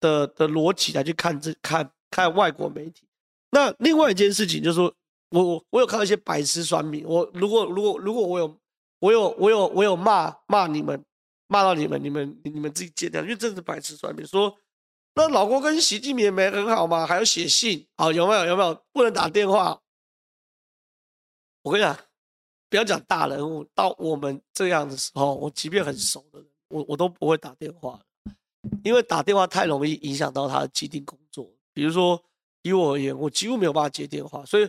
[0.00, 3.06] 的的逻辑来去看这看看外国媒体。
[3.50, 4.94] 那另外一件事情就是说，
[5.30, 8.58] 我我我有看到一些白痴酸民，我如果如果如果我有
[9.00, 11.04] 我有我有我有骂骂你们，
[11.46, 14.56] 骂到你们，你们你们自己剪掉，因为这是白痴酸民说。
[15.14, 17.04] 那老郭跟习近平没很好吗？
[17.04, 17.84] 还要写信？
[17.96, 18.44] 好，有没有？
[18.44, 18.84] 有没有？
[18.92, 19.80] 不能打电话。
[21.62, 21.98] 我跟你讲，
[22.70, 28.00] 不要讲大人物，到我们这样的时候，我即便很熟的人，我我都不会打电话，
[28.84, 31.50] 因为打电话太容易影响到他的既定工作。
[31.72, 32.22] 比如说，
[32.62, 34.68] 以我而言，我几乎没有办法接电话，所以，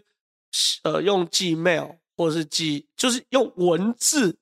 [0.83, 4.37] 呃，用寄 mail 或是寄，就是用文字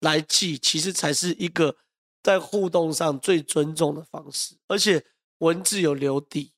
[0.00, 1.76] 来寄，其实才是一个
[2.22, 5.04] 在互动上最尊重的方式，而且。
[5.38, 6.52] 文字有留底，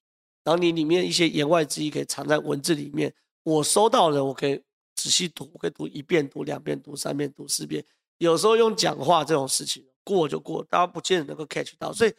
[0.45, 3.13] 然后你里面一些言外之意可以藏在文字里面。
[3.43, 4.63] 我收到了，我可以
[4.95, 7.85] 仔细读，我可以读一遍、读两遍、读三遍、读四遍。
[8.19, 11.93] 有时候用讲话这种事情过就过，大家不见得能够 catch 到。
[11.93, 12.15] 所以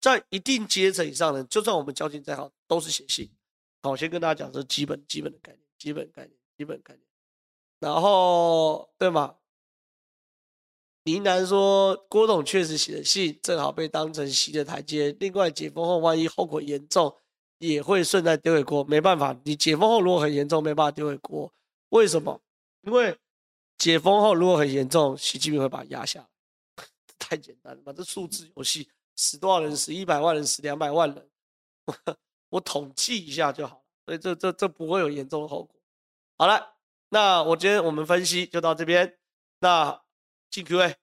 [0.00, 3.30] 在一定阶层以上的，就算我们交情再好，都是写信。
[3.80, 7.06] 好，我先跟大家讲这基本基本的概念，基本概念，基本概念。
[7.78, 9.36] 然后对吗？
[11.04, 15.16] 林南说：“郭董确实写的信，正好被当成洗的台阶。
[15.20, 17.16] 另外，解封后万一后果严重，
[17.58, 18.84] 也会顺带丢给郭。
[18.84, 21.50] 没办法，你解封后如果很严重，没办法丢给郭。
[21.90, 22.42] 为什么？
[22.82, 23.16] 因为
[23.78, 26.26] 解封后如果很严重，习近平会把它压下来。
[27.28, 29.76] 太简单了吧，这数字游戏，死多少人？
[29.76, 31.30] 死一百万人，死两百万人，
[32.48, 33.82] 我统计一下就好了。
[34.06, 35.78] 所以这这这不会有严重的后果。
[36.38, 36.76] 好了，
[37.10, 39.18] 那我今天我们分析就到这边。
[39.58, 40.00] 那。”
[40.50, 40.96] 进 Q&A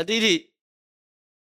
[0.00, 0.54] 来弟弟，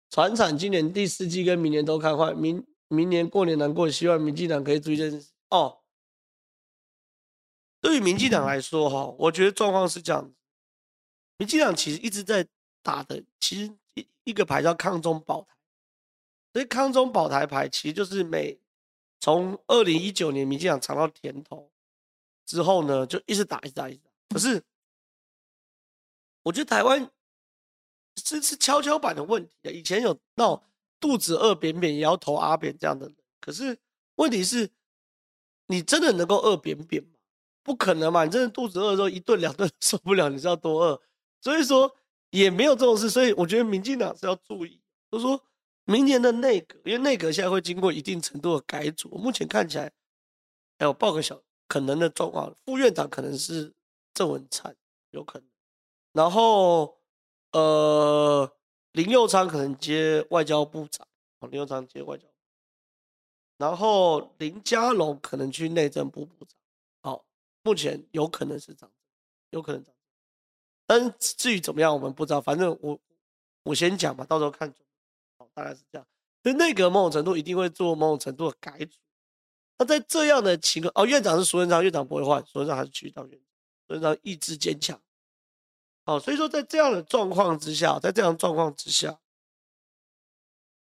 [0.10, 5.82] 传产今年第四季跟明年都看坏，明明年过年难过，希望民进党可以注意一件事哦。
[7.82, 10.34] 对于民进党来说，哈，我觉得状况是这样。
[11.38, 12.48] 民进党其实一直在
[12.82, 15.54] 打的，其实一一个牌叫抗中保台，
[16.54, 18.58] 所以抗中保台牌其实就是每
[19.20, 21.70] 从二零一九年民进党尝到甜头
[22.46, 24.12] 之后呢，就一直打，一直打，一直打。
[24.30, 24.64] 可是
[26.44, 27.12] 我觉得台湾
[28.16, 29.72] 是是跷跷板的问题啊。
[29.72, 30.64] 以前有那种
[31.00, 33.78] 肚子饿扁扁也要投阿扁这样的人，可是
[34.16, 34.70] 问题是，
[35.68, 37.10] 你真的能够饿扁扁吗？
[37.64, 38.24] 不可能嘛！
[38.24, 41.02] 你真的肚子饿的时候，一顿两顿受不了，你知道多饿？
[41.42, 41.92] 所以说
[42.30, 44.80] 也没有这种事，所以我觉得民进党是要注意，
[45.12, 45.44] 就是说
[45.86, 49.92] 明年的内阁，因为内阁现在会经过一定程度的改组，目前看起来，
[50.78, 53.74] 还有报个小可能的状况，副院长可能是
[54.14, 54.76] 郑文灿，
[55.10, 55.48] 有可能，
[56.14, 57.00] 然后
[57.56, 58.52] 呃
[58.92, 61.08] 林佑昌可能接外交部长，
[61.50, 62.28] 林佑昌接外交，
[63.58, 66.58] 然后林佳龙可能去内政部部长，
[67.02, 67.26] 好，
[67.64, 68.92] 目前有可能是长，
[69.52, 69.82] 有可能。
[70.86, 72.42] 但至于怎么样，我们不知道。
[72.42, 73.00] 反正我
[73.64, 74.74] 我先讲吧，到时候看。
[75.38, 76.06] 好，大概是这样。
[76.44, 79.00] 所以内阁某种程度一定会做某种程度的改组。
[79.78, 83.48] 那在这样的情况，哦，院长是苏贞昌，院长不会换，苏贞昌还是继续当院长。
[83.88, 85.02] 苏贞昌意志坚强。
[86.06, 89.20] 好，所以说在这样的状况之下，在这样的状况之下，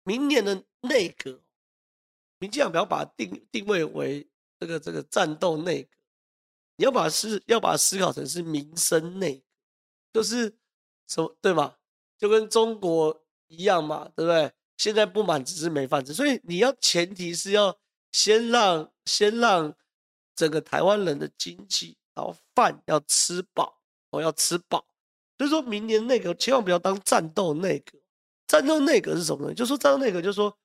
[0.04, 1.42] 明年的内阁，
[2.38, 4.28] 民进党不要把它定定位为
[4.60, 5.90] 这个这个战斗内阁，
[6.76, 9.42] 你要把思要把思考成是民生内阁。
[10.12, 10.56] 就是
[11.06, 11.76] 什么对吗？
[12.16, 14.50] 就跟中国一样嘛，对不对？
[14.78, 17.78] 现在不满只是没饭吃，所以你要前提是要
[18.12, 19.74] 先让先让
[20.34, 24.86] 整个台湾人的经济，然后饭要吃饱，我要吃饱。
[25.38, 27.98] 所以说明年内阁千万不要当战斗内阁，
[28.46, 29.54] 战斗内阁是什么呢？
[29.54, 30.56] 就说战斗内阁，就是说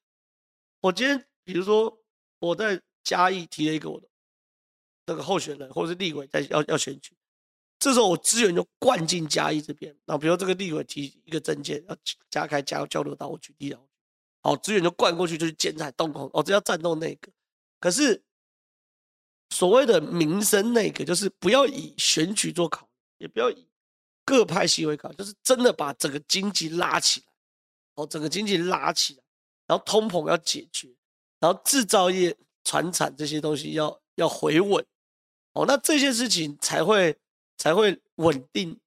[0.79, 2.01] 我今天比如说
[2.39, 4.07] 我在嘉义提了一个我的
[5.05, 7.13] 那个候选人，或者是立委在要要选举。
[7.79, 11.97] 这时候我资源就灌进嘉义这边，那比如这个立委提一个政见，要
[12.29, 13.83] 加开加交流道，我举例了，
[14.43, 17.31] 好，资源就灌过去，就是剪彩动工，哦，这要战斗内阁。
[17.79, 18.23] 可是
[19.49, 23.67] 所谓的民生内阁，就是不要以选举做考，也不要以
[24.31, 27.27] 各派系为搞，就是真的把整个经济拉起来，
[27.95, 29.23] 哦，整个经济拉起来，
[29.67, 30.87] 然后通膨要解决，
[31.41, 34.85] 然后制造业、传产这些东西要要回稳。
[35.51, 37.19] 哦，那这些事情才会
[37.57, 38.79] 才会稳定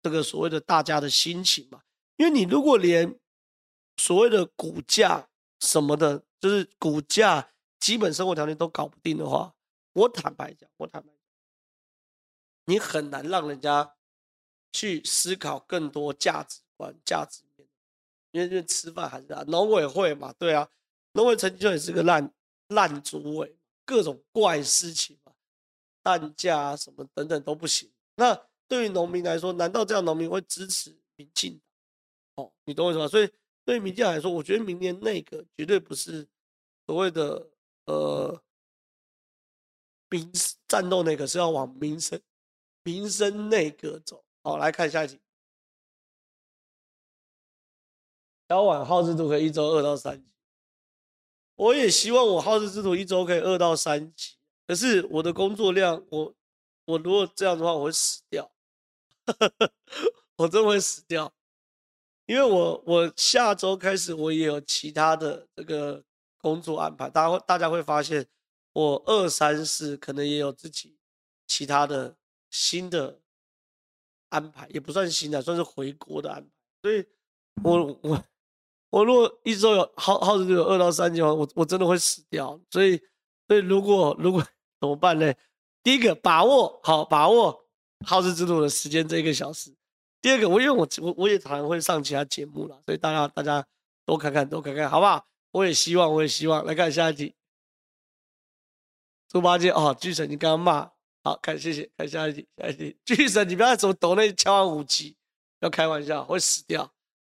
[0.00, 1.82] 这个所谓的大家的心情嘛。
[2.16, 3.20] 因为你如果连
[3.98, 5.28] 所谓的股价
[5.60, 9.54] 什么的，就是股价基本生活条件都搞不定的话，
[9.92, 11.18] 我坦白讲，我坦白讲，
[12.64, 13.95] 你很难让人家
[14.72, 17.66] 去思考更多价值观、价值面，
[18.32, 20.68] 因为因为吃饭还是啊，农委会嘛，对啊，
[21.12, 22.32] 农委曾经也是个烂
[22.68, 25.32] 烂主委，各种怪事情嘛，
[26.02, 27.90] 蛋价啊什么等等都不行。
[28.16, 28.34] 那
[28.68, 31.60] 对于农民来说，难道这样农民会支持民进？
[32.34, 33.08] 哦，你懂我意思吗？
[33.08, 33.30] 所以
[33.64, 36.28] 对于民进来说，我觉得明年内阁绝对不是
[36.86, 37.48] 所谓的
[37.86, 38.42] 呃
[40.10, 40.30] 民
[40.68, 42.20] 战斗内阁，是要往民生
[42.82, 44.22] 民生内阁走。
[44.46, 45.20] 好，来看下一题。
[48.46, 50.30] 交往好事度可以一周二到三集，
[51.56, 54.36] 我也希望我好事之徒一周可以二到三集。
[54.64, 56.32] 可是我的工作量，我
[56.84, 58.52] 我如果这样的话，我会死掉，
[60.38, 61.34] 我真会死掉。
[62.26, 66.04] 因为我我下周开始我也有其他的这个
[66.38, 68.24] 工作安排，大家会大家会发现
[68.74, 70.96] 我二三四可能也有自己
[71.48, 72.16] 其他的
[72.48, 73.20] 新的
[74.36, 76.50] 安排，也不算新的，算是回国的安排。
[76.82, 77.04] 所以
[77.62, 78.24] 我我
[78.90, 82.60] 我如果一周有耗耗时有二到三集的话，我我真的会死掉。
[82.70, 83.00] 所以
[83.48, 84.42] 所以如果如果
[84.80, 85.32] 怎么办呢？
[85.82, 87.64] 第一个把握好把握
[88.04, 89.74] 好事之徒的时间这一个小时。
[90.20, 93.64] 第二个，我因为我我我也常常会上其他节目了，所以大家大家
[94.04, 95.24] 多看看多看看，好不好？
[95.52, 97.34] 我也希望，我也希望来看下一题。
[99.28, 100.90] 猪八戒哦，巨神，你刚刚骂，
[101.26, 102.96] 好看，谢谢，看下一题，下一题。
[103.04, 105.16] 巨神，你不要怎么抖那敲完五级，
[105.58, 106.88] 要开玩笑，会死掉。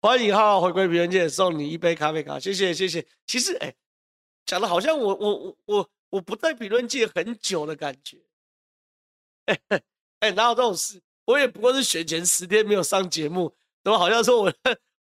[0.03, 3.07] 欢迎浩浩回归评论界，送你一杯咖啡卡，谢谢谢谢。
[3.27, 3.75] 其实哎，
[4.45, 8.19] 讲的好像我我我我我不在评论界很久的感觉，
[10.21, 11.01] 哎，哪有这种事？
[11.25, 14.53] 我也不过是选前十天没有上节目，怎么好像说我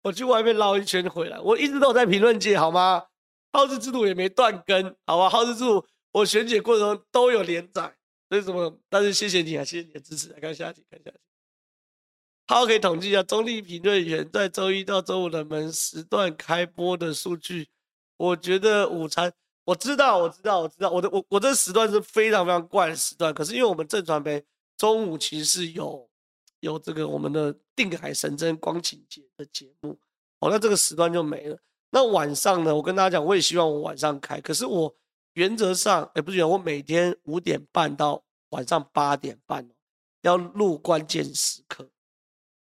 [0.04, 1.38] 我去外面绕一圈回来？
[1.42, 3.06] 我一直都在评论界，好吗？
[3.52, 5.30] 好事之徒也没断更，好吧？
[5.30, 7.94] 好事之徒我选举过程中都有连载，
[8.30, 8.78] 所以什么？
[8.90, 10.30] 但是谢谢你啊，谢谢你的支持。
[10.30, 11.18] 来看下题，看下题。
[12.48, 17.68] 好，可以统计一下中立评论员在周一到周五的门时段开播的数据。
[18.18, 19.32] 我觉得午餐，
[19.66, 23.34] 我知道，我知道，我知道，我的我我这时段是非常非常怪的时段。
[23.34, 24.44] 可是因为我们正传媒
[24.78, 26.08] 中午其实是有。
[26.62, 29.92] 有这个我们的定海神针光晴节的节目，
[30.40, 31.58] 哦，那这个时段就没了。
[31.92, 32.76] 那晚上呢？
[32.76, 34.94] 我跟大家讲，我也希望我晚上开，可是我
[35.38, 39.70] 原则上，哎不是原，我每天五点半到晚上八点半
[40.22, 41.88] 要录关键时刻。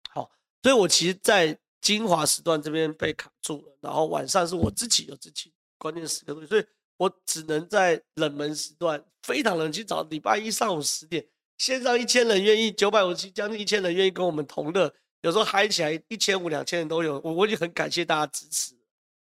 [0.08, 0.30] 好，
[0.62, 6.64] 所以我其实，在精华时段这边被卡住了，然后晚上是我自己有自己关键时刻，所以
[6.96, 11.26] 我只能在冷门时段，非常冷清，早礼拜一上午十点。
[11.58, 18.74] 线上一千人愿意，九百五十七将近一千人愿意跟我们同乐，有时候嗨起来一千五两千人都有，我我已经很感谢大家支持。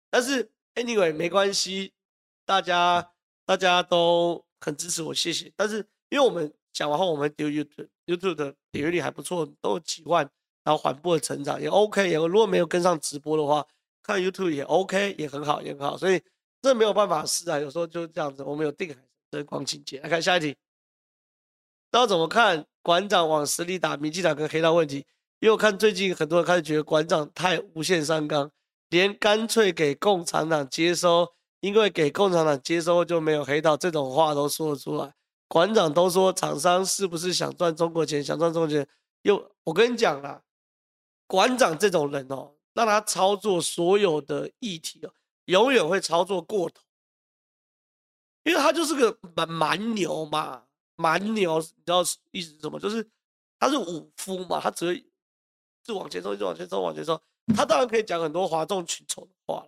[0.09, 1.93] 但是 anyway 没关系，
[2.45, 3.12] 大家
[3.45, 5.51] 大家都很支持我，谢谢。
[5.55, 5.77] 但是
[6.09, 10.27] 因为我们讲完后，我们丢 YouTube YouTube 的点阅率还不错，都有几万，
[10.63, 13.65] 然后缓步的成长也 OK，也如果没有跟上直播的话，
[14.01, 15.97] 看 YouTube 也 OK，也很好，也很好。
[15.97, 16.21] 所以
[16.61, 18.43] 这没有办法试啊，有时候就是这样子。
[18.43, 20.55] 我们有定海神针光情节，来看下一题。
[21.91, 25.05] 大家怎么看馆长往死里打民进党跟黑道问题？
[25.39, 28.49] 因为我看最近很多人开始觉得馆长太无限上纲，
[28.89, 35.15] 连干脆给共产党接收，因为给共产党接收就没有黑道这种话都说得出来。
[35.47, 38.21] 馆长都说厂商是不是想赚中国钱？
[38.21, 38.85] 想赚中国钱？
[39.21, 40.43] 又我跟你讲啦，
[41.25, 45.13] 馆长这种人哦，让他操作所有的议题哦，
[45.45, 46.83] 永远会操作过头，
[48.43, 50.63] 因为他就是个蛮蛮牛嘛。
[50.95, 52.79] 蛮牛，你知道意思是什么？
[52.79, 53.09] 就是
[53.57, 55.03] 他是武夫嘛，他只会
[55.81, 57.19] 就往前冲，一直往前冲，往前冲。
[57.55, 59.65] 他当然可以讲很多哗众取宠的话，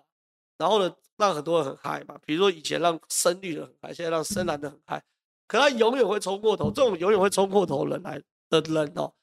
[0.57, 2.19] 然后呢，让很多人很嗨嘛。
[2.25, 5.03] 比如说以前让深绿的很嗨，现在让深蓝的很嗨。
[5.47, 9.13] 可他永远会冲过头，这种永远会冲过头的人来的人哦，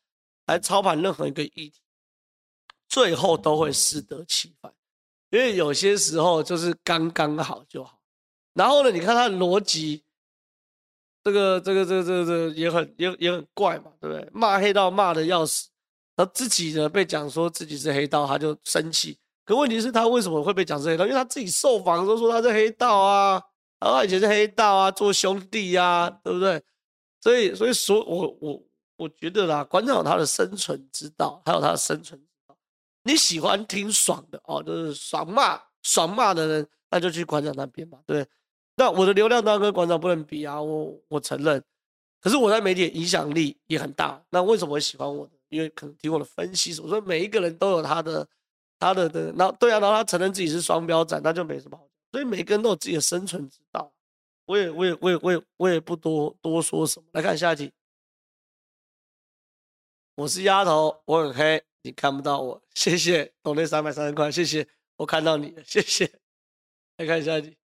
[0.46, 1.74] 来操盘任何一个议题，
[2.88, 4.72] 最后都会适得其反，
[5.30, 8.00] 因为有些时候就是刚刚好就好。
[8.54, 10.04] 然后呢，你看他的逻辑。
[11.24, 14.28] 这个这个这个这个这个也很也也很怪嘛，对不对？
[14.32, 15.68] 骂黑道骂的要死，
[16.16, 19.16] 然后自己呢被讲说自己是黑道，他就生气。
[19.44, 21.04] 可问题是，他为什么会被讲是黑道？
[21.04, 23.42] 因为他自己受访的时候说他是黑道啊，
[23.80, 26.62] 然后他以前是黑道啊，做兄弟啊，对不对？
[27.20, 28.62] 所以所以说，我我
[28.96, 32.56] 我觉得啦，馆长他的生存之道，还有他的生存之道。
[33.04, 38.30] 你喜欢听爽的哦，就是爽骂爽骂的人，那就去馆长那边嘛，对不对？
[38.76, 41.62] 那我的流量当然跟馆长不能比啊，我我承认。
[42.20, 44.22] 可是我在媒体影响力也很大。
[44.30, 45.32] 那为什么会喜欢我呢？
[45.48, 48.26] 因为可能听我的分析，我说每一个人都有他的
[48.82, 51.88] 他的的，然后对啊，然后他承认自己是双标仔，那就没什么好。
[52.10, 53.92] 所以每个人都有自己的生存之道。
[54.44, 57.06] 我也我也我也我也我也不多多说什么。
[57.12, 57.72] 来看下一题。
[60.16, 62.60] 我是丫头，我很黑，你看不到我。
[62.74, 64.66] 谢谢，抖内三百三十块，谢谢，
[64.96, 66.10] 我看到你， 谢谢。
[66.96, 67.56] 来看下一题。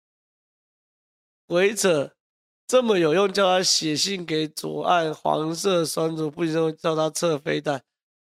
[1.48, 2.14] 鬼扯，
[2.68, 7.82] 这么有用，叫他写信给左岸黄色双主，不行，叫他撤飞弹。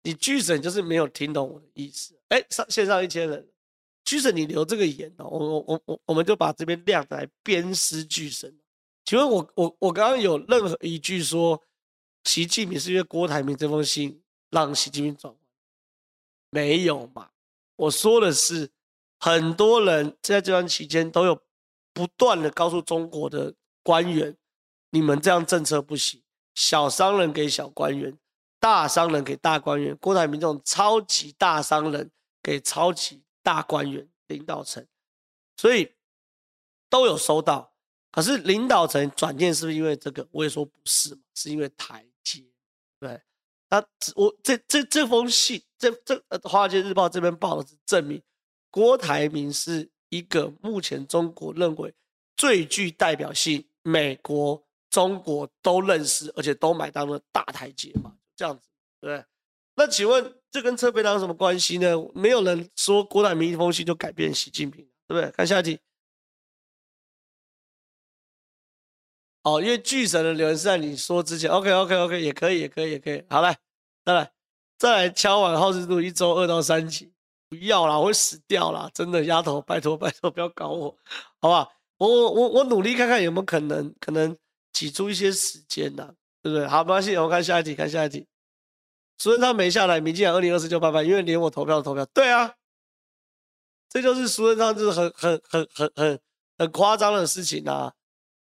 [0.04, 2.20] 你巨神就是没有听懂我的意思。
[2.34, 3.48] 哎，上线上一千人，
[4.04, 8.60] 巨神你留这个言哦，我我我我，我们就把这边亮来鞭尸巨神。
[9.06, 11.62] 请问我我我刚刚有任何一句说？
[12.24, 15.36] 习近平是因为郭台铭这封信让习近平转，
[16.50, 17.32] 没有嘛？
[17.76, 18.72] 我说的是，
[19.20, 21.38] 很多人在这段期间都有
[21.94, 23.54] 不断的告诉中国的
[23.84, 24.38] 官员，
[24.92, 26.24] 你们这样政策不行，
[26.56, 28.18] 小商人给小官员，
[28.58, 32.10] 大商人给大官员，郭台铭这种超级大商人
[32.44, 34.86] 给超级大官员领导层，
[35.58, 35.96] 所以
[36.90, 37.74] 都有收到。
[38.12, 40.28] 可是领导层转念是不是因为这个？
[40.30, 42.44] 我也说不是，是因为台阶。
[43.00, 43.20] 对，
[43.70, 43.84] 那
[44.16, 48.22] 我这这这封信，这这呃《华尔街日报》这边报的是证明，
[48.70, 51.92] 郭台铭是一个目前中国认为
[52.36, 58.70] 最具代表性，美国、中国都认识而且都买单的大台阶嘛，这样子，
[59.00, 59.26] 对。
[59.74, 61.96] 那请问这跟撤飞弹有什么关系呢？
[62.14, 65.32] 没有人说郭台铭一封信就改变习近平，对不对？
[65.32, 65.80] 看下一题。
[69.42, 73.24] 哦，因为巨神的留言是在你说之前，OK OK OK，也可以，也可以，也可以。
[73.28, 73.58] 好来，
[74.06, 74.32] 再来，
[74.78, 77.12] 再来敲完好事度一周二到三集，
[77.50, 80.96] 不要啦，我会死掉啦，真的，丫头，拜托拜托，不要搞我，
[81.42, 81.68] 好吧？
[81.98, 84.38] 我我我努力看看有没有可能，可能
[84.72, 86.68] 挤出一些时间呐，对不对？
[86.68, 88.28] 好，没关系，我看下一题，看下一题。
[89.24, 92.06] 苏贞昌没下来，民进党二零二四就拜拜，因为连我投票都投票。
[92.08, 92.56] 对啊，
[93.88, 96.20] 这就是苏贞昌，就是很很很很很
[96.58, 97.94] 很夸张的事情啊。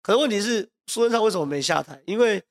[0.00, 0.70] 可是问题是。
[0.86, 2.02] 苏贞昌为什么没下台？
[2.06, 2.42] 因为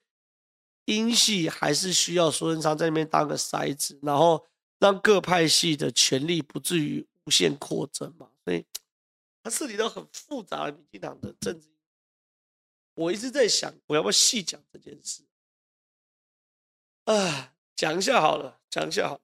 [0.86, 4.46] 英系还是需要苏贞昌在那边当个筛子，然后
[4.78, 8.30] 让各派系的权力不至于无限扩增嘛。
[8.46, 8.64] 所以
[9.42, 11.68] 他这里都很复杂的民进党的政治。
[12.94, 15.24] 我一直在想，我要不要细讲这件事？
[17.06, 19.22] 啊，讲一下好了，讲一下好。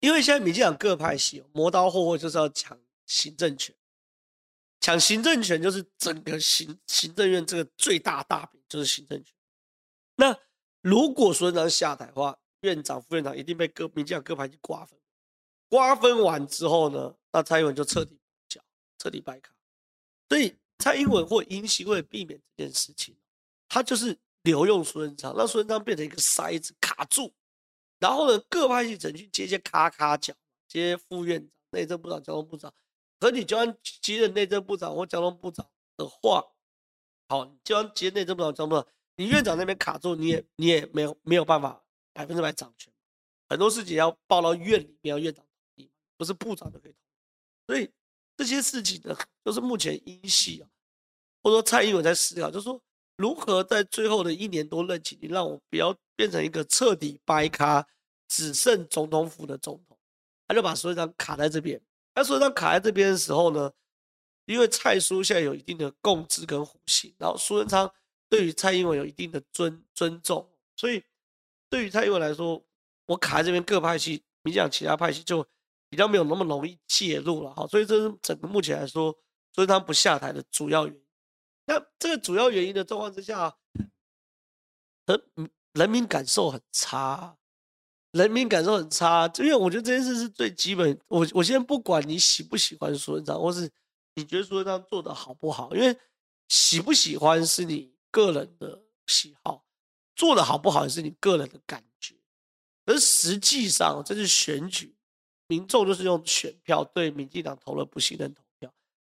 [0.00, 3.74] 因为现在民进党各派系磨刀霍霍，就是要抢行政权，
[4.80, 9.34] 抢行政权就是整个行行政院这个最大大饼就是行政权。
[10.16, 10.36] 那
[10.82, 15.00] 如果说让下台的话，院长、副院长一定被各民进党各派系瓜分，
[15.70, 18.60] 瓜分完之后呢，那蔡英文就彻底缴，
[18.98, 19.54] 彻底败卡。
[20.28, 23.16] 所以蔡英文或英系为了避免这件事情，
[23.68, 27.32] 他就是留用苏贞昌，让苏贞昌变成一个筛子卡住。
[28.00, 30.34] 然后呢，各派系整去接些卡卡角，
[30.66, 32.74] 接副院长、内政部长、交通部长。
[33.20, 35.64] 可你就算接任内政部长或交通部长
[35.96, 36.44] 的话，
[37.28, 41.80] 好，你就算接内政部长、交通部长，你院长那边卡住，你也你也没有没有办法
[42.12, 42.92] 百分之百掌权。
[43.48, 47.06] 很多事情要报到院里面，要院长同意，不是部长就可以同意。
[47.68, 47.88] 所以
[48.42, 50.68] 这些事情呢，就是目前英系啊，
[51.42, 52.80] 或者说蔡英文在思考，就是说
[53.16, 55.96] 如何在最后的一年多任期，你让我不要。
[56.14, 57.84] 变成一个彻底掰咖，
[58.28, 59.98] 只剩总统府的总统，
[60.46, 61.80] 他就把苏贞昌卡在这边。
[62.14, 63.72] 那苏贞昌卡在这边的时候呢，
[64.44, 67.92] 因为蔡苏现在有一定的共治跟互信，然后苏贞昌
[68.28, 71.02] 对于蔡英文有一定的尊尊重，所以
[71.68, 72.62] 对于蔡英文来说，
[73.06, 75.44] 我卡在这边各派系，你讲其他派系就
[75.92, 77.68] 比较没有那么容易介入了哈。
[77.68, 79.14] 所以这是整个目前来说，
[79.52, 81.02] 所以他不下台的主要原因。
[81.66, 85.20] 那这个主要原因的状况之下，嗯。
[85.74, 87.34] 人民感受很差，
[88.10, 91.00] 人民感受很差，因为我觉得这件事是最基本。
[91.08, 93.70] 我我现在不管你喜不喜欢苏贞昌，或是
[94.16, 95.98] 你觉得苏贞昌做的好不好，因为
[96.50, 99.64] 喜不喜欢是你个人的喜好，
[100.14, 102.14] 做的好不好也是你个人的感觉。
[102.84, 104.94] 而实际上这是选举，
[105.52, 108.72] 民众就是用选票对民进党投了不信任投票。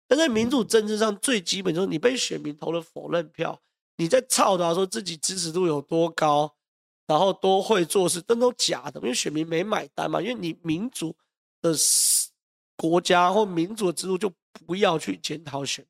[0.08, 3.62] 但在民主政治上最基本就是你被选民投了否认票。
[3.98, 6.52] 你在操他说自己支持度有多高，
[7.06, 10.20] 然后多会做事，这都假的，因为选民没买单嘛。
[10.20, 11.16] 因为你民主
[11.62, 11.72] 的
[12.76, 14.34] 国家或民主的制度就
[14.66, 15.86] 不要去检讨选，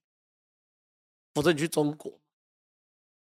[1.34, 2.12] 否则你去中国。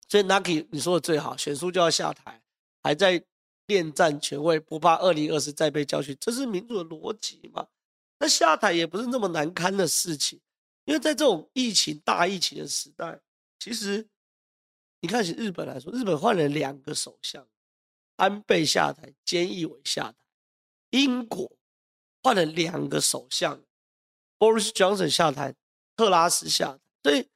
[0.09, 2.43] 所以 Naki 你说的最好，选书就要下台，
[2.83, 3.25] 还在
[3.67, 7.67] 恋战权位，不怕二零二四再被教训，这是民主的逻辑嘛？
[8.19, 10.41] 那下台也不是那么难堪的事情，
[10.85, 13.21] 因为在这种疫情大疫情的时代，
[13.59, 14.09] 其实
[15.01, 17.47] 你看起日本来说，日本换了两个首相，
[18.17, 20.15] 安倍下台，菅义伟下台；
[20.91, 21.53] 英国
[22.23, 23.61] 换了两个首相
[24.39, 25.55] ，Boris Johnson 下台，
[25.97, 27.29] 特拉斯下台，所以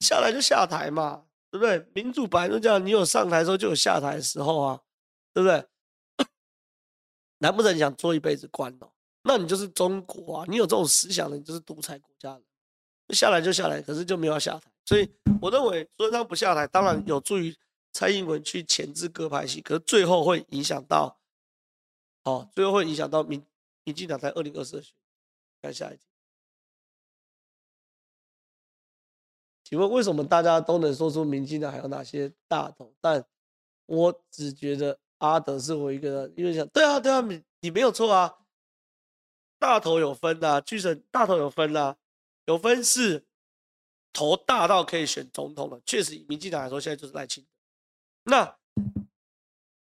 [0.00, 1.86] 下来就下台嘛，对不对？
[1.92, 4.80] 民主本来就这样，你有上台的时候就有下台的时候啊，
[5.34, 5.66] 对不对？
[7.42, 8.88] 难不成你想做一辈子官哦？
[9.22, 10.46] 那你就是中国啊！
[10.48, 12.42] 你有这种思想的，你就是独裁国家的。
[13.14, 14.70] 下来就下来，可是就没有下台。
[14.84, 17.52] 所以我认为，所以他不下台，当然有助于
[17.92, 21.18] 蔡英文去钳制各派系，可是最后会影响到，
[22.22, 23.44] 哦，最后会影响到民
[23.82, 24.94] 民进党在二零二四的选。
[25.60, 26.04] 看下一题，
[29.64, 32.94] 请问为什么大家都能说出民进党还有哪些大头？
[33.00, 33.24] 但
[33.86, 35.00] 我只觉得。
[35.22, 38.38] 阿德是我一个人，因为想对啊对啊，你你没有错啊，
[39.58, 41.96] 大头有分呐、巨神大头有分呐、
[42.46, 43.24] 有分是
[44.12, 47.50] 头大到可以选总统了，确实以民进党来说，现在就是赖清德。
[48.24, 48.56] 那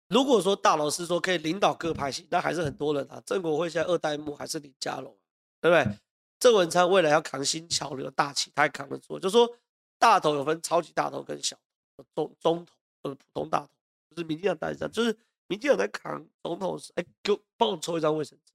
[0.08, 3.22] 如果说大头是说可以领导各派系，那还是很多人啊。
[3.24, 5.16] 郑国辉现在二代目还是李佳龙，
[5.60, 5.98] 对不对？
[6.38, 9.18] 郑文灿未来要扛新潮流大旗，他也扛得住。
[9.18, 9.50] 就说
[9.98, 11.56] 大头有分超级大头跟小
[11.96, 13.68] 头中中头或者普通大头。
[14.16, 18.52] 是民进党代表，就是民进党在扛总统时，哎，给我帮我抽一张卫生纸。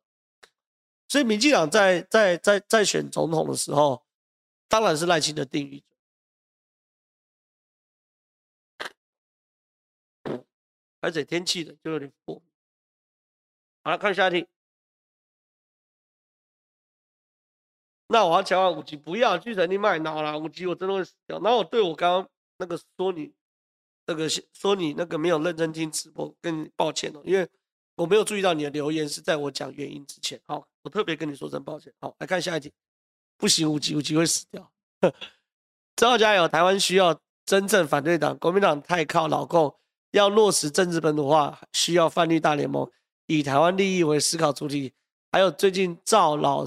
[1.08, 4.06] 所以民进党在在在在选总统的时候，
[4.68, 5.84] 当然是赖清德定义。
[11.02, 12.42] 而且天气的就有点过。
[13.84, 14.48] 好了，看下一题。
[18.08, 21.40] 那我要强调五 G，不要巨神你买脑了，五 G 我真的会死掉。
[21.40, 23.34] 那我对我刚刚那个说你。
[24.10, 27.48] 那个说你那个没有认真听直播，跟你抱歉哦，因为
[27.96, 30.42] 我没有注意到你的留言是在我讲原因之前。
[30.48, 31.94] 好，我特别跟你说声抱歉。
[32.00, 32.74] 好，来看下一题。
[33.38, 34.72] 不行，五级五级会死掉。
[35.96, 36.48] 真好加油！
[36.48, 39.76] 台湾需要真正反对党，国民党太靠老共，
[40.10, 42.90] 要落实政治本土化，需要泛绿大联盟，
[43.28, 44.92] 以台湾利益为思考主体。
[45.32, 46.66] 还有最近赵老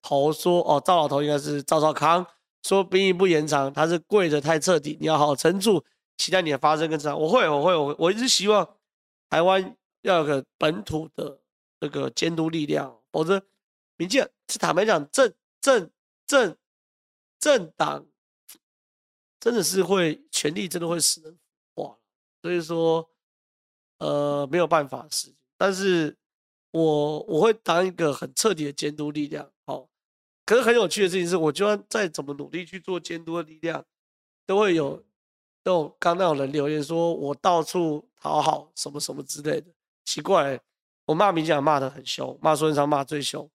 [0.00, 2.26] 头说，哦，赵老头应该是赵少康
[2.62, 5.84] 说兵役不延长，他是跪得太彻底，你要好好撑住。
[6.16, 8.76] 期待你的发声跟这样，我会，我会，我我一直希望
[9.28, 11.40] 台湾要有个本土的
[11.80, 13.42] 那个监督力量，否则
[13.96, 15.90] 民进是坦白讲，政政
[16.26, 16.56] 政
[17.40, 18.06] 政党
[19.40, 21.36] 真的是会权力真的会使人
[21.74, 21.98] 化，
[22.42, 23.10] 所以说
[23.98, 26.16] 呃没有办法的事情，但是
[26.70, 29.88] 我我会当一个很彻底的监督力量，好，
[30.46, 33.84] 可是很有趣的事情是，我就算再怎么努力去做监督的力量，
[34.46, 35.04] 都会有。
[35.64, 39.66] 都刚刚有人留言说我到处讨好什么什么之类的，
[40.04, 40.60] 奇怪，
[41.06, 43.50] 我骂民进党骂得很凶，骂孙文昌骂最凶，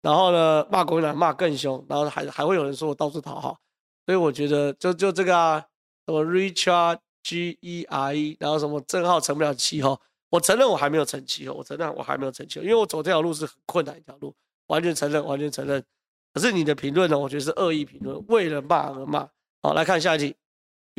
[0.00, 3.60] 然后呢骂国民党骂更凶，然后还还会有人说我到处讨好，
[4.06, 5.64] 所以我觉得就就这个啊，
[6.06, 10.00] 什么 Richard G E R E，然后什么正浩成不了气候，
[10.30, 14.34] 我承认我还没有成气候，我承认我还没有成气候，因为我走这条路是很困难一条路，
[14.68, 15.84] 完全承认，完全承认。
[16.32, 19.28] 可是你的评论呢，我觉得是恶意评论，为了骂而骂。
[19.62, 20.34] 好，来看下一题。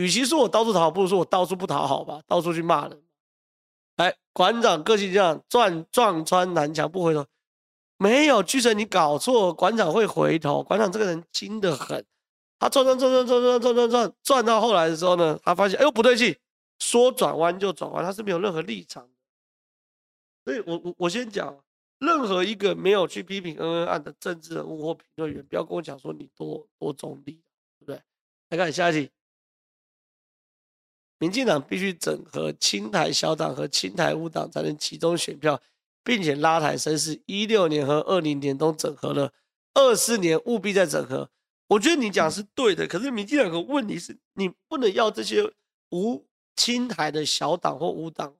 [0.02, 3.04] 与其说我到处讨，不如说我到处不讨好吧，到处去骂人。
[3.98, 7.24] 哎，馆长个性这样，撞撞穿南墙不回头，
[7.98, 10.64] 没有，巨神你搞错，馆长会回头。
[10.64, 12.04] 馆长这个人精得很，
[12.58, 16.36] 他转转转转转转转转转转到后来的时候呢，他发现哎呦不对劲，
[16.80, 19.08] 说转弯就转弯，他是没有任何立场。
[20.44, 21.56] 所以我我我先讲，
[22.00, 27.34] 任何一个没有去批评恩恩案的政治人物或评论员，不要跟我讲说你多多中立，
[27.78, 28.02] 对不对？
[28.50, 29.12] 来看下一题。
[31.22, 35.62] 民进党必须整合青台小党和青台乌党，才能集中选票，
[36.04, 37.22] 并且拉抬声势。
[37.28, 39.32] 一六年和二零年都整合了，
[39.76, 41.30] 二四年务必再整合。
[41.68, 45.54] 我觉得你讲是对的，可是民进党有个问题是，你不能要这些
[45.92, 48.34] 无青台的小党或乌党，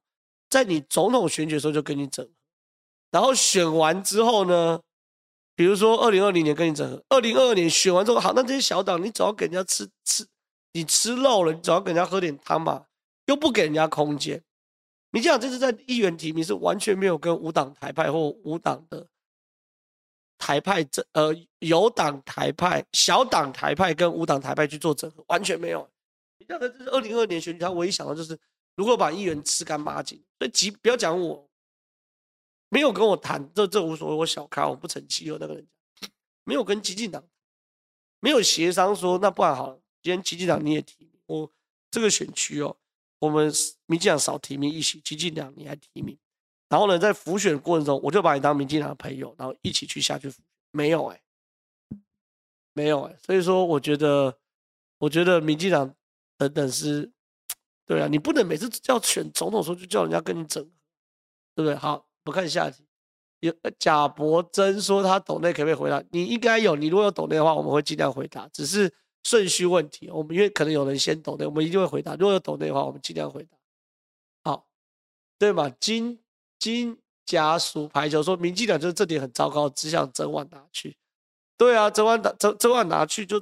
[0.50, 2.32] 在你总统选举的时候就跟你整合，
[3.12, 4.82] 然后选完之后呢，
[5.56, 10.26] 比如说二零二零年跟你整合，二零二二年选完之后，好，那这些小党你总要给人家吃吃。
[10.74, 12.88] 你吃肉了，你总要给人家喝点汤吧，
[13.26, 14.42] 又不给人家空间。
[15.12, 19.06] 你讲这次在议员提名是完全没有跟无党台派或无党的
[20.38, 25.90] 台派这呃有党台派小党台派跟无党台派去做整合，完全没有。
[26.38, 28.40] 你讲的这是二零二二年选举，他唯一想到就是
[28.76, 30.24] 如果把议员吃干抹净。
[30.40, 31.48] 所以即不要讲我，
[32.70, 35.68] 没有跟我谈，这这无所谓，我小咖，我不成气候那个人，
[36.46, 37.22] 没有跟基进党，
[38.22, 39.81] 没有协商说那不然好了。
[40.02, 41.52] 今天基进党你也提名，我
[41.90, 42.76] 这个选区哦，
[43.20, 43.52] 我们
[43.86, 46.18] 民进党少提名一席，基进党你还提名，
[46.70, 51.16] 然后呢，在辅选过程中，我就把你当民进党的朋友，然后一起去下去辅选，没有哎、
[51.90, 51.98] 欸，
[52.74, 54.38] 没有哎、所以说我觉得，
[54.98, 55.94] 我觉得民进党
[56.38, 57.12] 等等是，
[57.86, 60.64] 对啊，你不能每次叫选总统的时候就叫人家跟你整，
[61.54, 61.76] 对不对？
[61.76, 62.86] 好，不看下题，
[63.42, 66.02] 有贾伯珍说他抖内可不可以回答？
[66.12, 68.92] 你应该有，你如果有抖内的话，我们会尽量回答，只是
[69.24, 72.16] 顺序问题，我们因为可能有人先抖内，我们一定会回答。
[72.16, 73.58] 如果有抖内的话，我们尽量回答。
[74.44, 74.66] 好，
[75.38, 75.70] 对嘛？
[75.80, 76.20] 金
[76.60, 76.98] 金。
[77.24, 80.98] 家属排球说，民进党就是这点很糟糕，只想整晚拿去。
[81.56, 83.42] 对啊，整晚拿整整晚拿去就，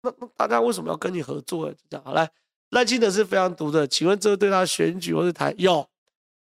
[0.00, 1.70] 那那大家为什么要跟你合作？
[1.70, 2.30] 就这样好来，
[2.70, 5.86] 赖清德是非常毒的，请问这个对他选举或是台有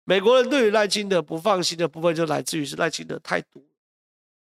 [0.05, 3.63] 美国人对于赖清德不放心的部分，就来自于是赖清德太毒。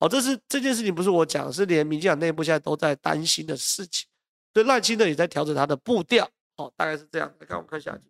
[0.00, 4.08] 哦，这是这件事情不是我讲，是连民进党内部现在都在担心的事情，
[4.54, 6.28] 所以赖清德也在调整他的步调。
[6.56, 7.32] 哦，大概是这样。
[7.38, 8.04] 来看我看下去。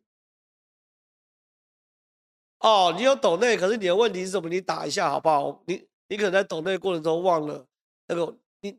[2.60, 4.48] 哦，你有抖内，可是你的问题是什么？
[4.48, 5.62] 你打一下好不好？
[5.66, 7.66] 你你可能在抖内过程中忘了
[8.06, 8.78] 那个你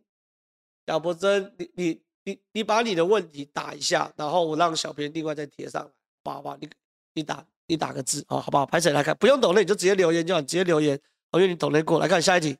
[0.85, 5.83] 亚伯真，你你你你把你的问题打一下，然后我让小编另外再贴上
[6.23, 6.55] 来，好不好？
[6.57, 6.69] 你
[7.15, 8.65] 你打你打个字啊，好不好？
[8.65, 10.97] 拍起来看，不用抖内，你就直接留言就好，直接留言。
[11.31, 12.57] 我愿你抖内过来看下一题。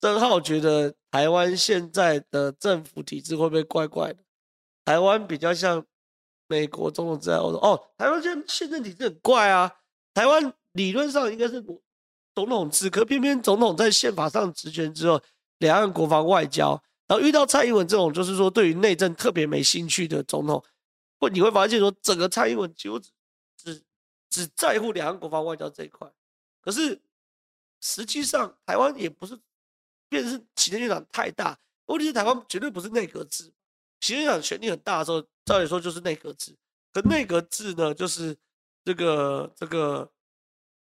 [0.00, 4.24] 郑浩觉得台湾现在的政府体制会不会怪怪的？
[4.84, 5.84] 台湾比较像
[6.48, 9.70] 美国总统制，我说哦，台湾现宪政体制很怪啊。
[10.14, 11.62] 台湾理论上应该是
[12.34, 15.22] 总统制，可偏偏总统在宪法上职权之后，
[15.58, 20.64] 两岸国防外交，然后遇到蔡英文这种就是说对于内政特别没兴趣的总统，
[21.20, 23.10] 或你会发现说整个蔡英文几乎只
[23.56, 23.82] 只
[24.30, 26.10] 只在乎两岸国防外交这一块。
[26.60, 27.00] 可是
[27.80, 29.38] 实际上台湾也不是，
[30.10, 33.44] 变成是行政院长太大，问题是台湾绝对不是内阁制。
[34.00, 36.54] 行政院长权力很大的时候，照理说就是内阁制。
[36.92, 38.36] 可内阁制呢，就是
[38.84, 40.10] 这个这个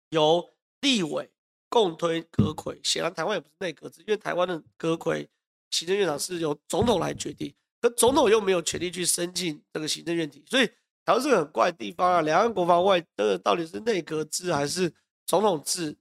[0.09, 1.31] 由立委
[1.69, 2.79] 共推阁揆。
[2.83, 5.29] 显然台湾也不是内阁制，因为台湾的阁揆
[5.71, 10.67] 行政院长是由总统来决定，可总统又没有权力去申请这个行政院体，所以
[11.05, 12.21] 台湾是个很怪的地方啊。
[12.23, 14.91] 两岸国防外这个到底是内阁制还是
[15.27, 15.95] 总统制，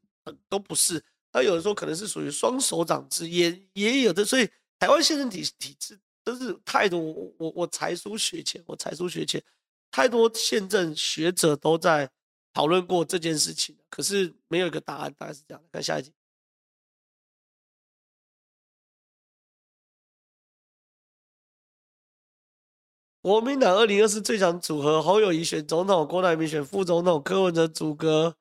[0.48, 1.04] 都不是。
[1.32, 4.26] 他有的时候可能是属于双手长之，也也有的。
[4.26, 6.00] 所以台湾宪政体体制。
[6.24, 9.44] 真是太多，我我我才疏学浅，我才疏学浅，
[9.90, 12.08] 太多宪政学者都在
[12.54, 15.64] 讨论过这件事情，可是没有一个答案，大概是这样。
[15.72, 16.14] 看下一集，
[23.24, 28.38] 国民党二零二四最强组合：侯友宜选总统，郭台铭选副总统，柯文哲组阁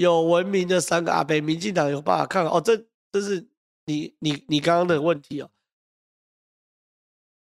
[0.00, 2.58] 有文明的三个阿北，民进党有办法看哦？
[2.58, 2.74] 这
[3.12, 3.46] 这是
[3.84, 5.50] 你你你刚刚的问题哦。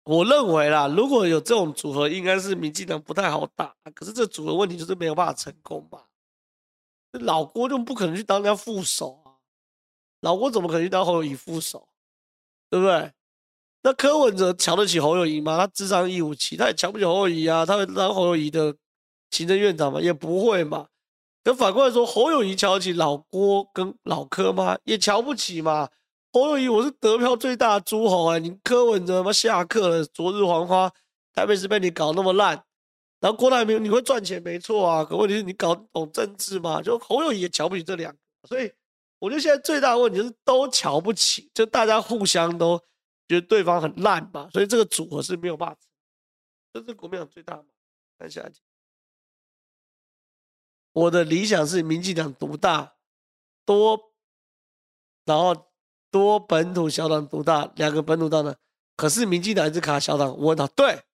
[0.03, 3.73] 我认为啦，如果有这种组合，应该是民进党不太好打。
[3.95, 6.09] 可是这组合问题就是没有办法成功吧？
[7.13, 9.39] 老郭就不可能去当人家副手啊，
[10.21, 11.87] 老郭怎么可能去当侯友宜副手？
[12.69, 13.13] 对不对？
[13.83, 15.57] 那柯文哲瞧得起侯友宜吗？
[15.57, 18.77] 他智商一五七，他也瞧不起侯友宜啊，他会当侯友宜的
[19.31, 20.01] 行政院长吗？
[20.01, 20.89] 也不会嘛。
[21.43, 24.79] 可反过来说，侯友谊瞧得起老郭跟老柯吗？
[24.85, 25.89] 也瞧不起嘛。
[26.33, 28.39] 侯友谊，我是得票最大的诸侯哎！
[28.39, 30.93] 你柯文哲他妈下课了，昨日黄花，
[31.33, 32.63] 台北市被你搞那么烂，
[33.21, 36.81] 然后郭台铭你会赚钱没错啊，可问题是你搞懂政治吗？
[36.81, 38.71] 就侯友谊也瞧不起这两个，所以
[39.19, 42.79] 我觉得现在最大的问题就是都瞧不起，就大家互相都
[43.27, 45.77] 觉得对方很烂嘛，所以这个组合是没有办法，
[46.73, 47.65] 这是国民党最大嘛。
[48.19, 48.61] 看下一集，
[50.93, 52.97] 我的理想是民进党独大
[53.65, 54.13] 多，
[55.25, 55.69] 然后。
[56.13, 58.53] 多本土小党独大，两个本土大呢？
[58.97, 60.29] 可是民进党还是卡小党。
[60.29, 61.05] 我问他，对，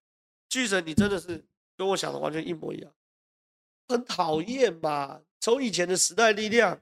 [0.49, 1.45] 巨神，你真的是
[1.77, 2.91] 跟我想的完全一模一样，
[3.89, 5.21] 很讨厌吧。
[5.39, 6.81] 从以前的时代力量，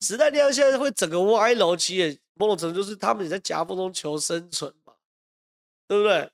[0.00, 4.94] 时代力量现在会整个歪楼，其实某种程度就是他们也在夹缝中求生存嘛，
[5.86, 6.32] 对不对？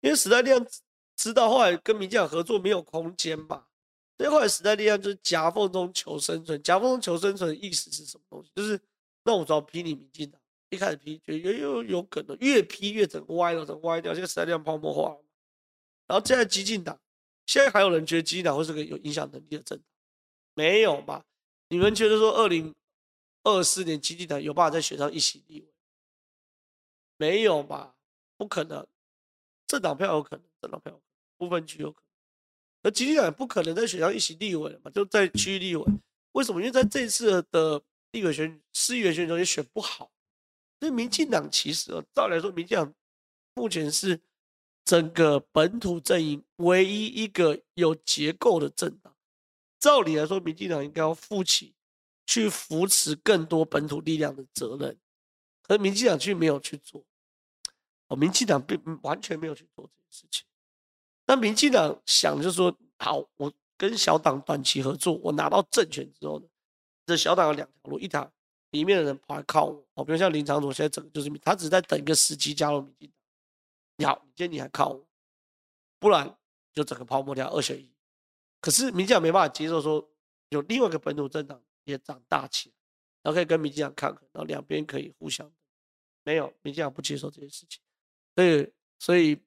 [0.00, 0.66] 因为时代力量
[1.14, 3.66] 知道后来跟民进党合作没有空间嘛，
[4.16, 6.62] 这块时代力量就是夹缝中求生存。
[6.62, 8.50] 夹缝中求生存的意思是什么东西？
[8.54, 8.80] 就是。
[9.26, 10.38] 那我只要批你民进党，
[10.68, 15.24] 一开始批就又又有可能越批越整歪了，整歪掉，现在时代力量泡沫化了。
[16.06, 17.00] 然后现在激进党，
[17.46, 19.86] 现在还有人觉得激进党会是个有影响能力的政党？
[20.52, 21.24] 没有吧？
[21.68, 22.74] 你们觉得说二零
[23.44, 25.74] 二四年激进党有办法再选上一席立委？
[27.16, 27.96] 没有吧？
[28.36, 28.86] 不可能，
[29.66, 31.00] 政党票有可能，政党票
[31.38, 32.03] 不分区有可能，
[32.84, 34.90] 而基进党也不可能再选上一席立委了嘛？
[34.92, 35.84] 就在区域立委，
[36.30, 36.60] 为什么？
[36.60, 37.82] 因为在这次的。
[38.14, 40.12] 立委选市议员选举中也选不好，
[40.78, 42.94] 所以民进党其实哦，照理来说，民进党
[43.54, 44.20] 目前是
[44.84, 49.12] 整个本土阵营唯一一个有结构的政党。
[49.80, 51.74] 照理来说，民进党应该要负起
[52.24, 54.96] 去扶持更多本土力量的责任，
[55.62, 57.04] 可是民进党却没有去做。
[58.06, 60.46] 哦，民进党并完全没有去做这件事情。
[61.26, 66.46] 那民进党想就是说，好，我跟小党短期合作，我拿到政权之后呢，
[67.06, 68.30] 这小党有两条路，一条
[68.70, 73.16] 里面的人跑来靠我，哦，比如像林昶佐现在整个就是，他只是在等一个时机加入民进党。
[73.96, 75.06] 你好，今天你还靠我，
[75.98, 76.36] 不然
[76.72, 77.88] 就整个泡沫掉二选一。
[78.60, 80.10] 可是民进党没办法接受说
[80.48, 82.74] 有另外一个本土政党也长大起来，
[83.22, 85.50] 然后可以跟民进党抗衡，然后两边可以互相。
[86.24, 87.80] 没有，民进党不接受这件事情。
[88.34, 89.38] 所以，所以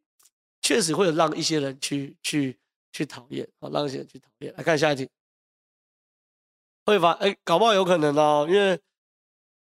[0.67, 2.59] 确实会让一些人去去
[2.91, 4.53] 去讨厌，好，让一些人去讨厌。
[4.57, 5.09] 来看下一题，
[6.83, 8.77] 会发，哎，搞不好有可能哦，因为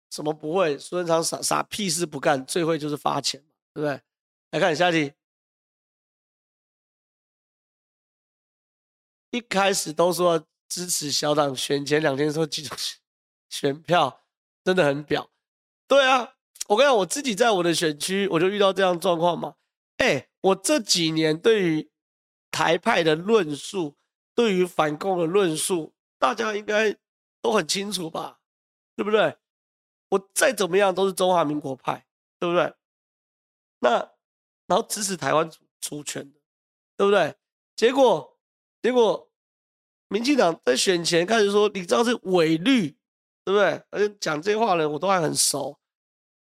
[0.10, 0.80] 什么不会？
[0.80, 4.02] 苏贞昌傻傻屁事不干，最会就是发钱嘛，对不对？
[4.50, 5.14] 来看下一题，
[9.30, 12.76] 一开始都说支持小党，选前两天说集中
[13.48, 14.24] 选票，
[14.64, 15.30] 真的很婊。
[15.88, 16.34] 对啊。
[16.68, 19.54] 我跟你讲，我自己在我的选区，我就遇到这样状况嘛。
[19.98, 21.90] 哎，我这几年对于
[22.52, 23.96] 台派的论述，
[24.34, 26.96] 对于反共的论述，大家应该
[27.42, 28.40] 都很清楚吧？
[28.96, 29.38] 对不对？
[30.10, 32.06] 我再怎么样都是中华民国派，
[32.40, 32.74] 对不对？
[33.80, 34.12] 那
[34.66, 36.34] 然后支持台湾主主权，
[36.98, 37.36] 对不对？
[37.76, 38.38] 结果
[38.82, 39.30] 结果，
[40.08, 42.90] 民进党在选前开始说，你知道是伪绿，
[43.46, 43.84] 对不对？
[43.92, 45.80] 而且讲这些话的人，我都还很熟。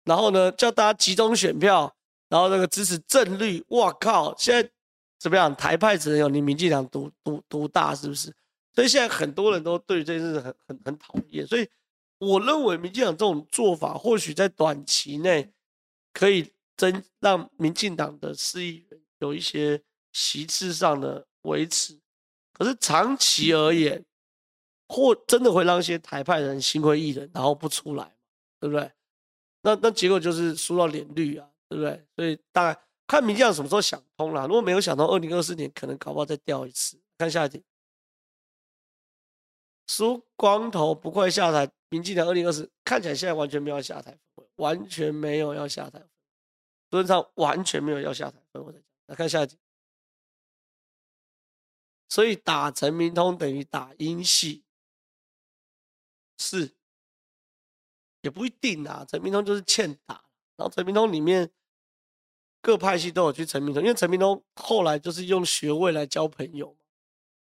[0.03, 1.95] 然后呢，叫大家集中选票，
[2.29, 4.35] 然后那个支持正绿，哇靠！
[4.37, 4.69] 现在
[5.19, 5.55] 怎么样？
[5.55, 8.33] 台派只能有你民进党独独独大，是不是？
[8.73, 11.45] 所以现在很多人都对这件事很很很讨厌。
[11.45, 11.69] 所以
[12.17, 15.51] 我认为民进党这种做法，或许在短期内
[16.11, 19.79] 可以增让民进党的市议员有一些
[20.11, 21.99] 席次上的维持，
[22.51, 24.03] 可是长期而言，
[24.87, 28.15] 或真的会让一些台派人心灰意冷，然后不出来，
[28.59, 28.91] 对不对？
[29.61, 32.07] 那那结果就是输到脸绿啊，对不对？
[32.15, 34.45] 所以大概看民进党什么时候想通了。
[34.47, 37.01] 如果没有想通，二零二四年可能搞不好再掉一次。
[37.17, 37.63] 看下一题，
[39.87, 41.71] 输光头不快下台。
[41.89, 44.17] 民进党二零二四看起来现在完全没有下台，
[44.55, 45.99] 完全没有要下台。
[45.99, 46.07] 基
[46.89, 48.37] 本上完全没有要下台。
[48.53, 49.57] 我再讲，来看下一题。
[52.09, 54.63] 所以打陈明通等于打英系，
[56.37, 56.75] 是。
[58.21, 60.23] 也不一定啊，陈明通就是欠打，
[60.55, 61.51] 然后陈明通里面
[62.63, 66.73] 各派系都有去陈明通，因为陈明通后来就是用学位来交朋友，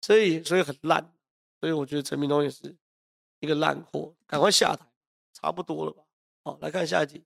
[0.02, 1.10] 所以所以很烂，
[1.62, 2.76] 所以我觉得陈明通也是
[3.40, 4.86] 一个烂货，赶快下台，
[5.34, 6.04] 差不多了吧？
[6.44, 7.24] 好，来看下一集，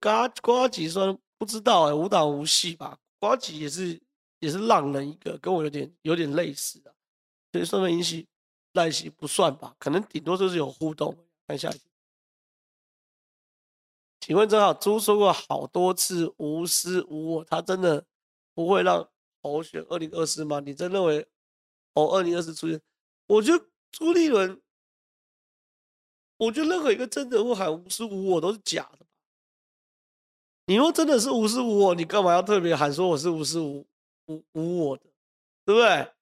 [0.00, 2.98] 呱呱吉说不知道哎、欸，无党无系吧？
[3.20, 4.02] 呱吉也是
[4.40, 6.92] 也是浪人一个，跟我有点有点类似的，
[7.52, 8.26] 所以说明英系
[8.72, 9.74] 赖系不算吧？
[9.78, 11.16] 可能顶多就是有互动。
[11.46, 11.85] 看下一集，
[14.26, 18.04] 请问正好朱说过好多次无私无我，他真的
[18.54, 19.08] 不会让
[19.40, 20.58] 侯选二零二四吗？
[20.58, 21.24] 你真认为
[21.94, 22.82] 侯二零二四出现？
[23.28, 24.60] 我觉得朱立伦，
[26.38, 29.06] 我觉得任何一个真的会喊无私无我都是假的。
[30.66, 33.86] 你若真的是无私无我，你干嘛要特别喊说我是无私无
[34.26, 35.04] 无无我的，
[35.64, 36.12] 对不对？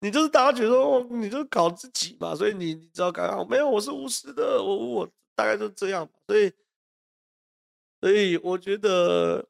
[0.00, 6.52] 你就是大家觉得说，你就是搞自己嘛，所以你你知道刚刚没有，我是无私的，我我大概就这样，所以
[8.04, 9.48] 所以我觉得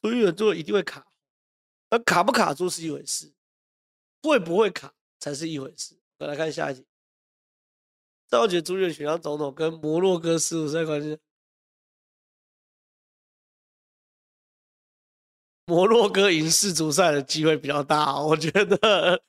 [0.00, 1.06] 朱立伦做一定会卡，
[1.90, 3.30] 那卡不卡住是一回事，
[4.22, 5.98] 会不会卡才是一回事。
[6.16, 6.86] 我来看下一题，
[8.26, 11.18] 赵杰朱立伦选上总统跟摩洛哥事务在关系，
[15.66, 19.22] 摩洛哥赢世足赛的机会比较大，我觉得。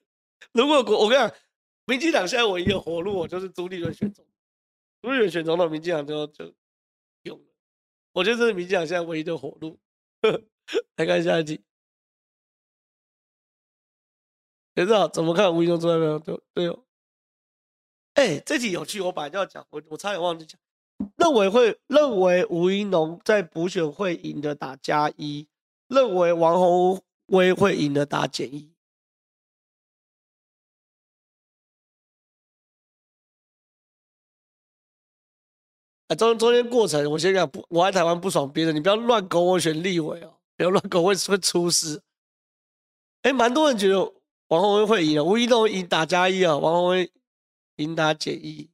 [0.53, 1.37] 如果我我跟你讲，
[1.83, 4.33] 民进党现在唯一的活路，我就是朱立伦选总统，
[5.01, 6.55] 朱立伦选总统，民进党就就。
[8.13, 9.79] 我觉得这是民进党现在唯一的活路。
[10.95, 11.63] 来看下一题，
[14.75, 16.19] 学长怎么看吴怡农出来没有？
[16.19, 16.83] 对对哦。
[18.13, 20.59] 哎、欸，这题有趣，我本来就要讲，我我差点忘记讲。
[21.17, 25.47] 认为会认为吴怡农在补选会赢的打加一，
[25.87, 28.71] 认为王鸿薇会赢的打减一。
[36.15, 42.01] 中中间过程，我先讲不，我爱台湾不爽别人，你不要乱勾我选立委哦，不要乱勾会会出事。
[43.21, 43.99] 哎，蛮多人觉得
[44.47, 47.11] 王鸿薇会赢啊，吴怡农赢打加一啊，王鸿薇
[47.77, 48.69] 赢打减一，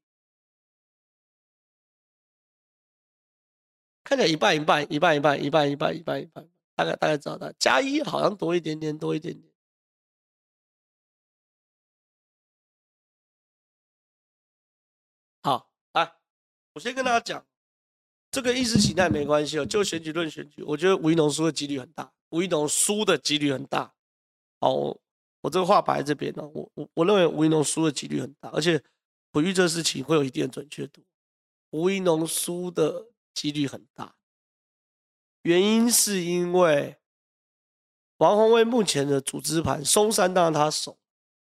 [4.03, 9.46] 看起来一半一半，一半一半，一半一半，一半一半，大概大概知道的，加一好像多一点点，多一点点。
[16.77, 17.43] 我先跟大家讲，
[18.29, 23.91] 这个意识形态没关系哦，就选举论选举，我觉得吴怡农输的几率很大，吴怡农输的几率很大。
[24.59, 28.79] 好，我，这个话摆在这边呢，我我我认为吴怡农输的几率很大，而且
[29.31, 31.01] 我预测事情会有一定的准确度。
[31.71, 34.15] 吴怡农输的几率很大，
[35.41, 36.97] 原因是因为
[38.17, 40.99] 王鸿薇目前的组织盘，松山当他手，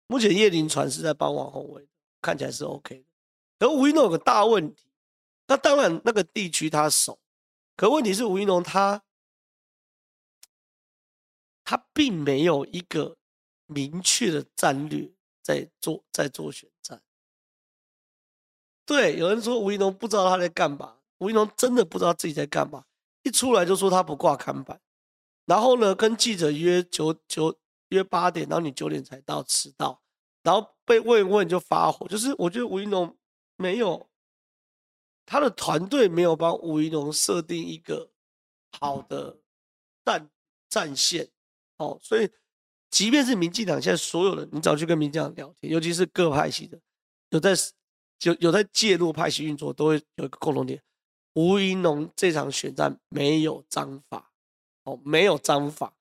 [0.08, 1.88] 目前叶林传是在帮王鸿薇，
[2.20, 3.68] 看起来是 OK 的。
[3.68, 4.91] 而吴怡农有个大问题，
[5.52, 7.20] 那当然那个地区他守，
[7.76, 9.04] 可问题是吴怡农他
[11.66, 13.18] 他并没有一个
[13.66, 17.02] 明确的战略在做在做选战。
[18.86, 22.86] 对，有人说吴怡农不知道他在干嘛，吴怡农真的不知道自己在干嘛，
[23.24, 24.80] 一出来就说他不挂看板，
[25.45, 30.02] 然后呢跟记者约九九约八点，然后你九点才到，迟到，
[30.43, 33.18] 然后被问一问就发火，就是我觉得吴怡农。
[33.58, 34.10] 没有，
[35.32, 38.12] 他的团队没有帮吴怡农设定一个
[38.78, 39.40] 好的
[40.04, 40.30] 战
[40.68, 41.30] 战线，
[41.78, 42.30] 哦，所以
[42.90, 46.78] 即便是民进党现在所有人，你早去跟民进党聊天，尤其是各派系的，
[47.30, 47.54] 有在
[48.24, 50.84] 有有在介入派系运作，都会有一个共同点：
[51.36, 54.34] 吴怡农这场选战没有章法，
[54.84, 55.94] 哦，没有章法。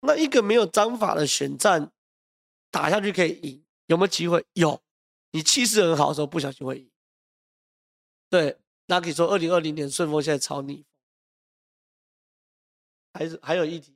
[0.00, 1.92] 那一个没有章法的选战
[2.70, 4.46] 打下去可以赢，有没有机会？
[4.54, 4.80] 有。
[5.32, 6.89] 你气势很好的时候，不小心会赢。
[8.30, 8.56] 对，
[8.86, 10.84] 那可以说二零二零年顺丰现在超逆风，
[13.12, 13.92] 还是还有一题，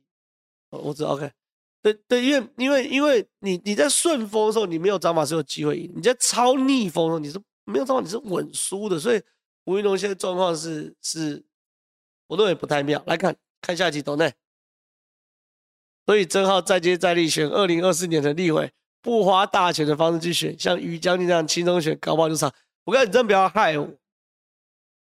[0.69, 1.31] 我知道 OK。
[1.81, 8.99] 对对，因为因为因为你你在顺风的时候，你没有章法是有机会赢；你在超逆风的时候，你是没有章法，你是稳输的。
[8.99, 9.21] 所以
[9.65, 11.43] 吴云龙现在状况是是，
[12.27, 13.01] 我认为不太妙。
[13.07, 14.33] 来看看下集懂内。
[16.05, 18.71] 所以曾浩再接再厉，选二零二四年的立委。
[19.01, 22.51] 不花大钱的方式去选，像于将军这样轻松选，搞不好就上。
[22.85, 23.87] 我跟你真不要害我，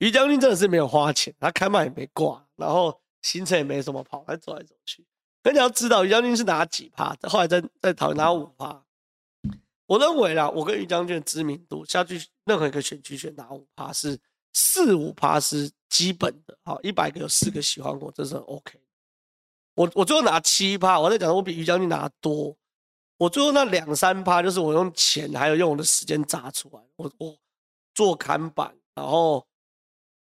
[0.00, 5.06] 于将军真的是没有花钱，他开麦也没挂，然后行程也没什么跑，他走来走去。
[5.42, 8.82] 可你要知道，于将军是拿几趴，后来在在讨论拿五趴。
[9.86, 14.18] 我认为啦，我跟于将军的知名度下去，任何一个选区选拿五趴是
[14.52, 16.56] 四五趴是基本的。
[16.62, 18.78] 好，一百个有四个喜欢我，这是 OK。
[19.74, 22.56] 我我最后拿七趴，我在讲我比于将军拿多。
[23.16, 26.80] 我最后那两三趴，就是我用钱还有用我的时间砸出来。
[26.96, 27.36] 我我
[27.94, 29.46] 做看板，然后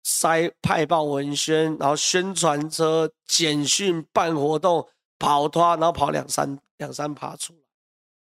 [0.09, 4.87] 塞派报文宣，然后宣传车、简讯、办活动、
[5.19, 7.59] 跑摊，然后跑两三两三趴出来。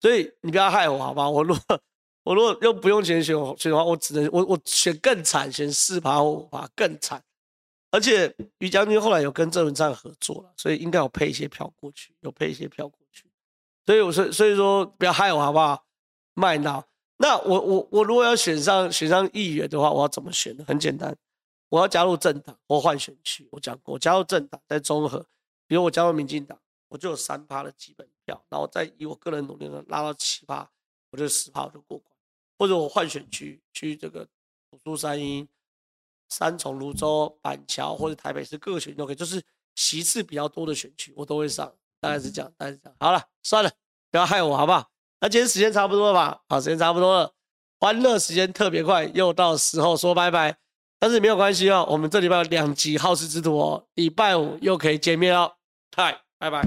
[0.02, 1.30] 所以你不要害我好吧？
[1.30, 1.80] 我如果
[2.24, 7.22] 我如果又不用钱选选的话，我只能我我选更惨，选四趴或五趴更惨。
[7.92, 13.26] 而且于将军后来有跟郑文灿合作了，所以应该有配一些票过去，有配一些票过去。
[13.86, 15.86] 所以我说，所以说不要害我好不好？
[16.34, 16.84] 卖闹。
[17.18, 20.66] 那我我我如果要选上选上议员的话，我要怎么选呢？
[20.68, 21.16] 很简单，
[21.70, 23.48] 我要加入政党我换选区。
[23.52, 25.26] 我讲过，我加入政党在综合，
[25.66, 26.60] 比如我加入民进党，
[26.90, 30.70] 我就有三趴的基本票，然后再以我个人努力呢拉到七趴，
[31.12, 32.16] 我就十趴我就过关。
[32.58, 34.26] 或者我换选区，去这个
[34.70, 35.48] 土树三英、
[36.28, 39.42] 三重、芦洲、板桥或者台北市各个选区都可以，就是
[39.76, 41.74] 席次比较多的选区，我都会上。
[42.02, 42.96] 大概是这样，大概是这样。
[43.00, 43.70] 好了，算了，
[44.10, 44.90] 不要害我，好不好？
[45.20, 46.42] 那今天时间差不多了吧？
[46.48, 47.34] 好，时间差不多了，
[47.78, 50.58] 欢乐时间特别快，又到时候说拜拜。
[51.00, 55.54] 但是没有关系哦，我们这礼拜有两集好事之徒哦，礼拜五又可以见面哦。
[55.96, 56.62] 嗨，拜拜。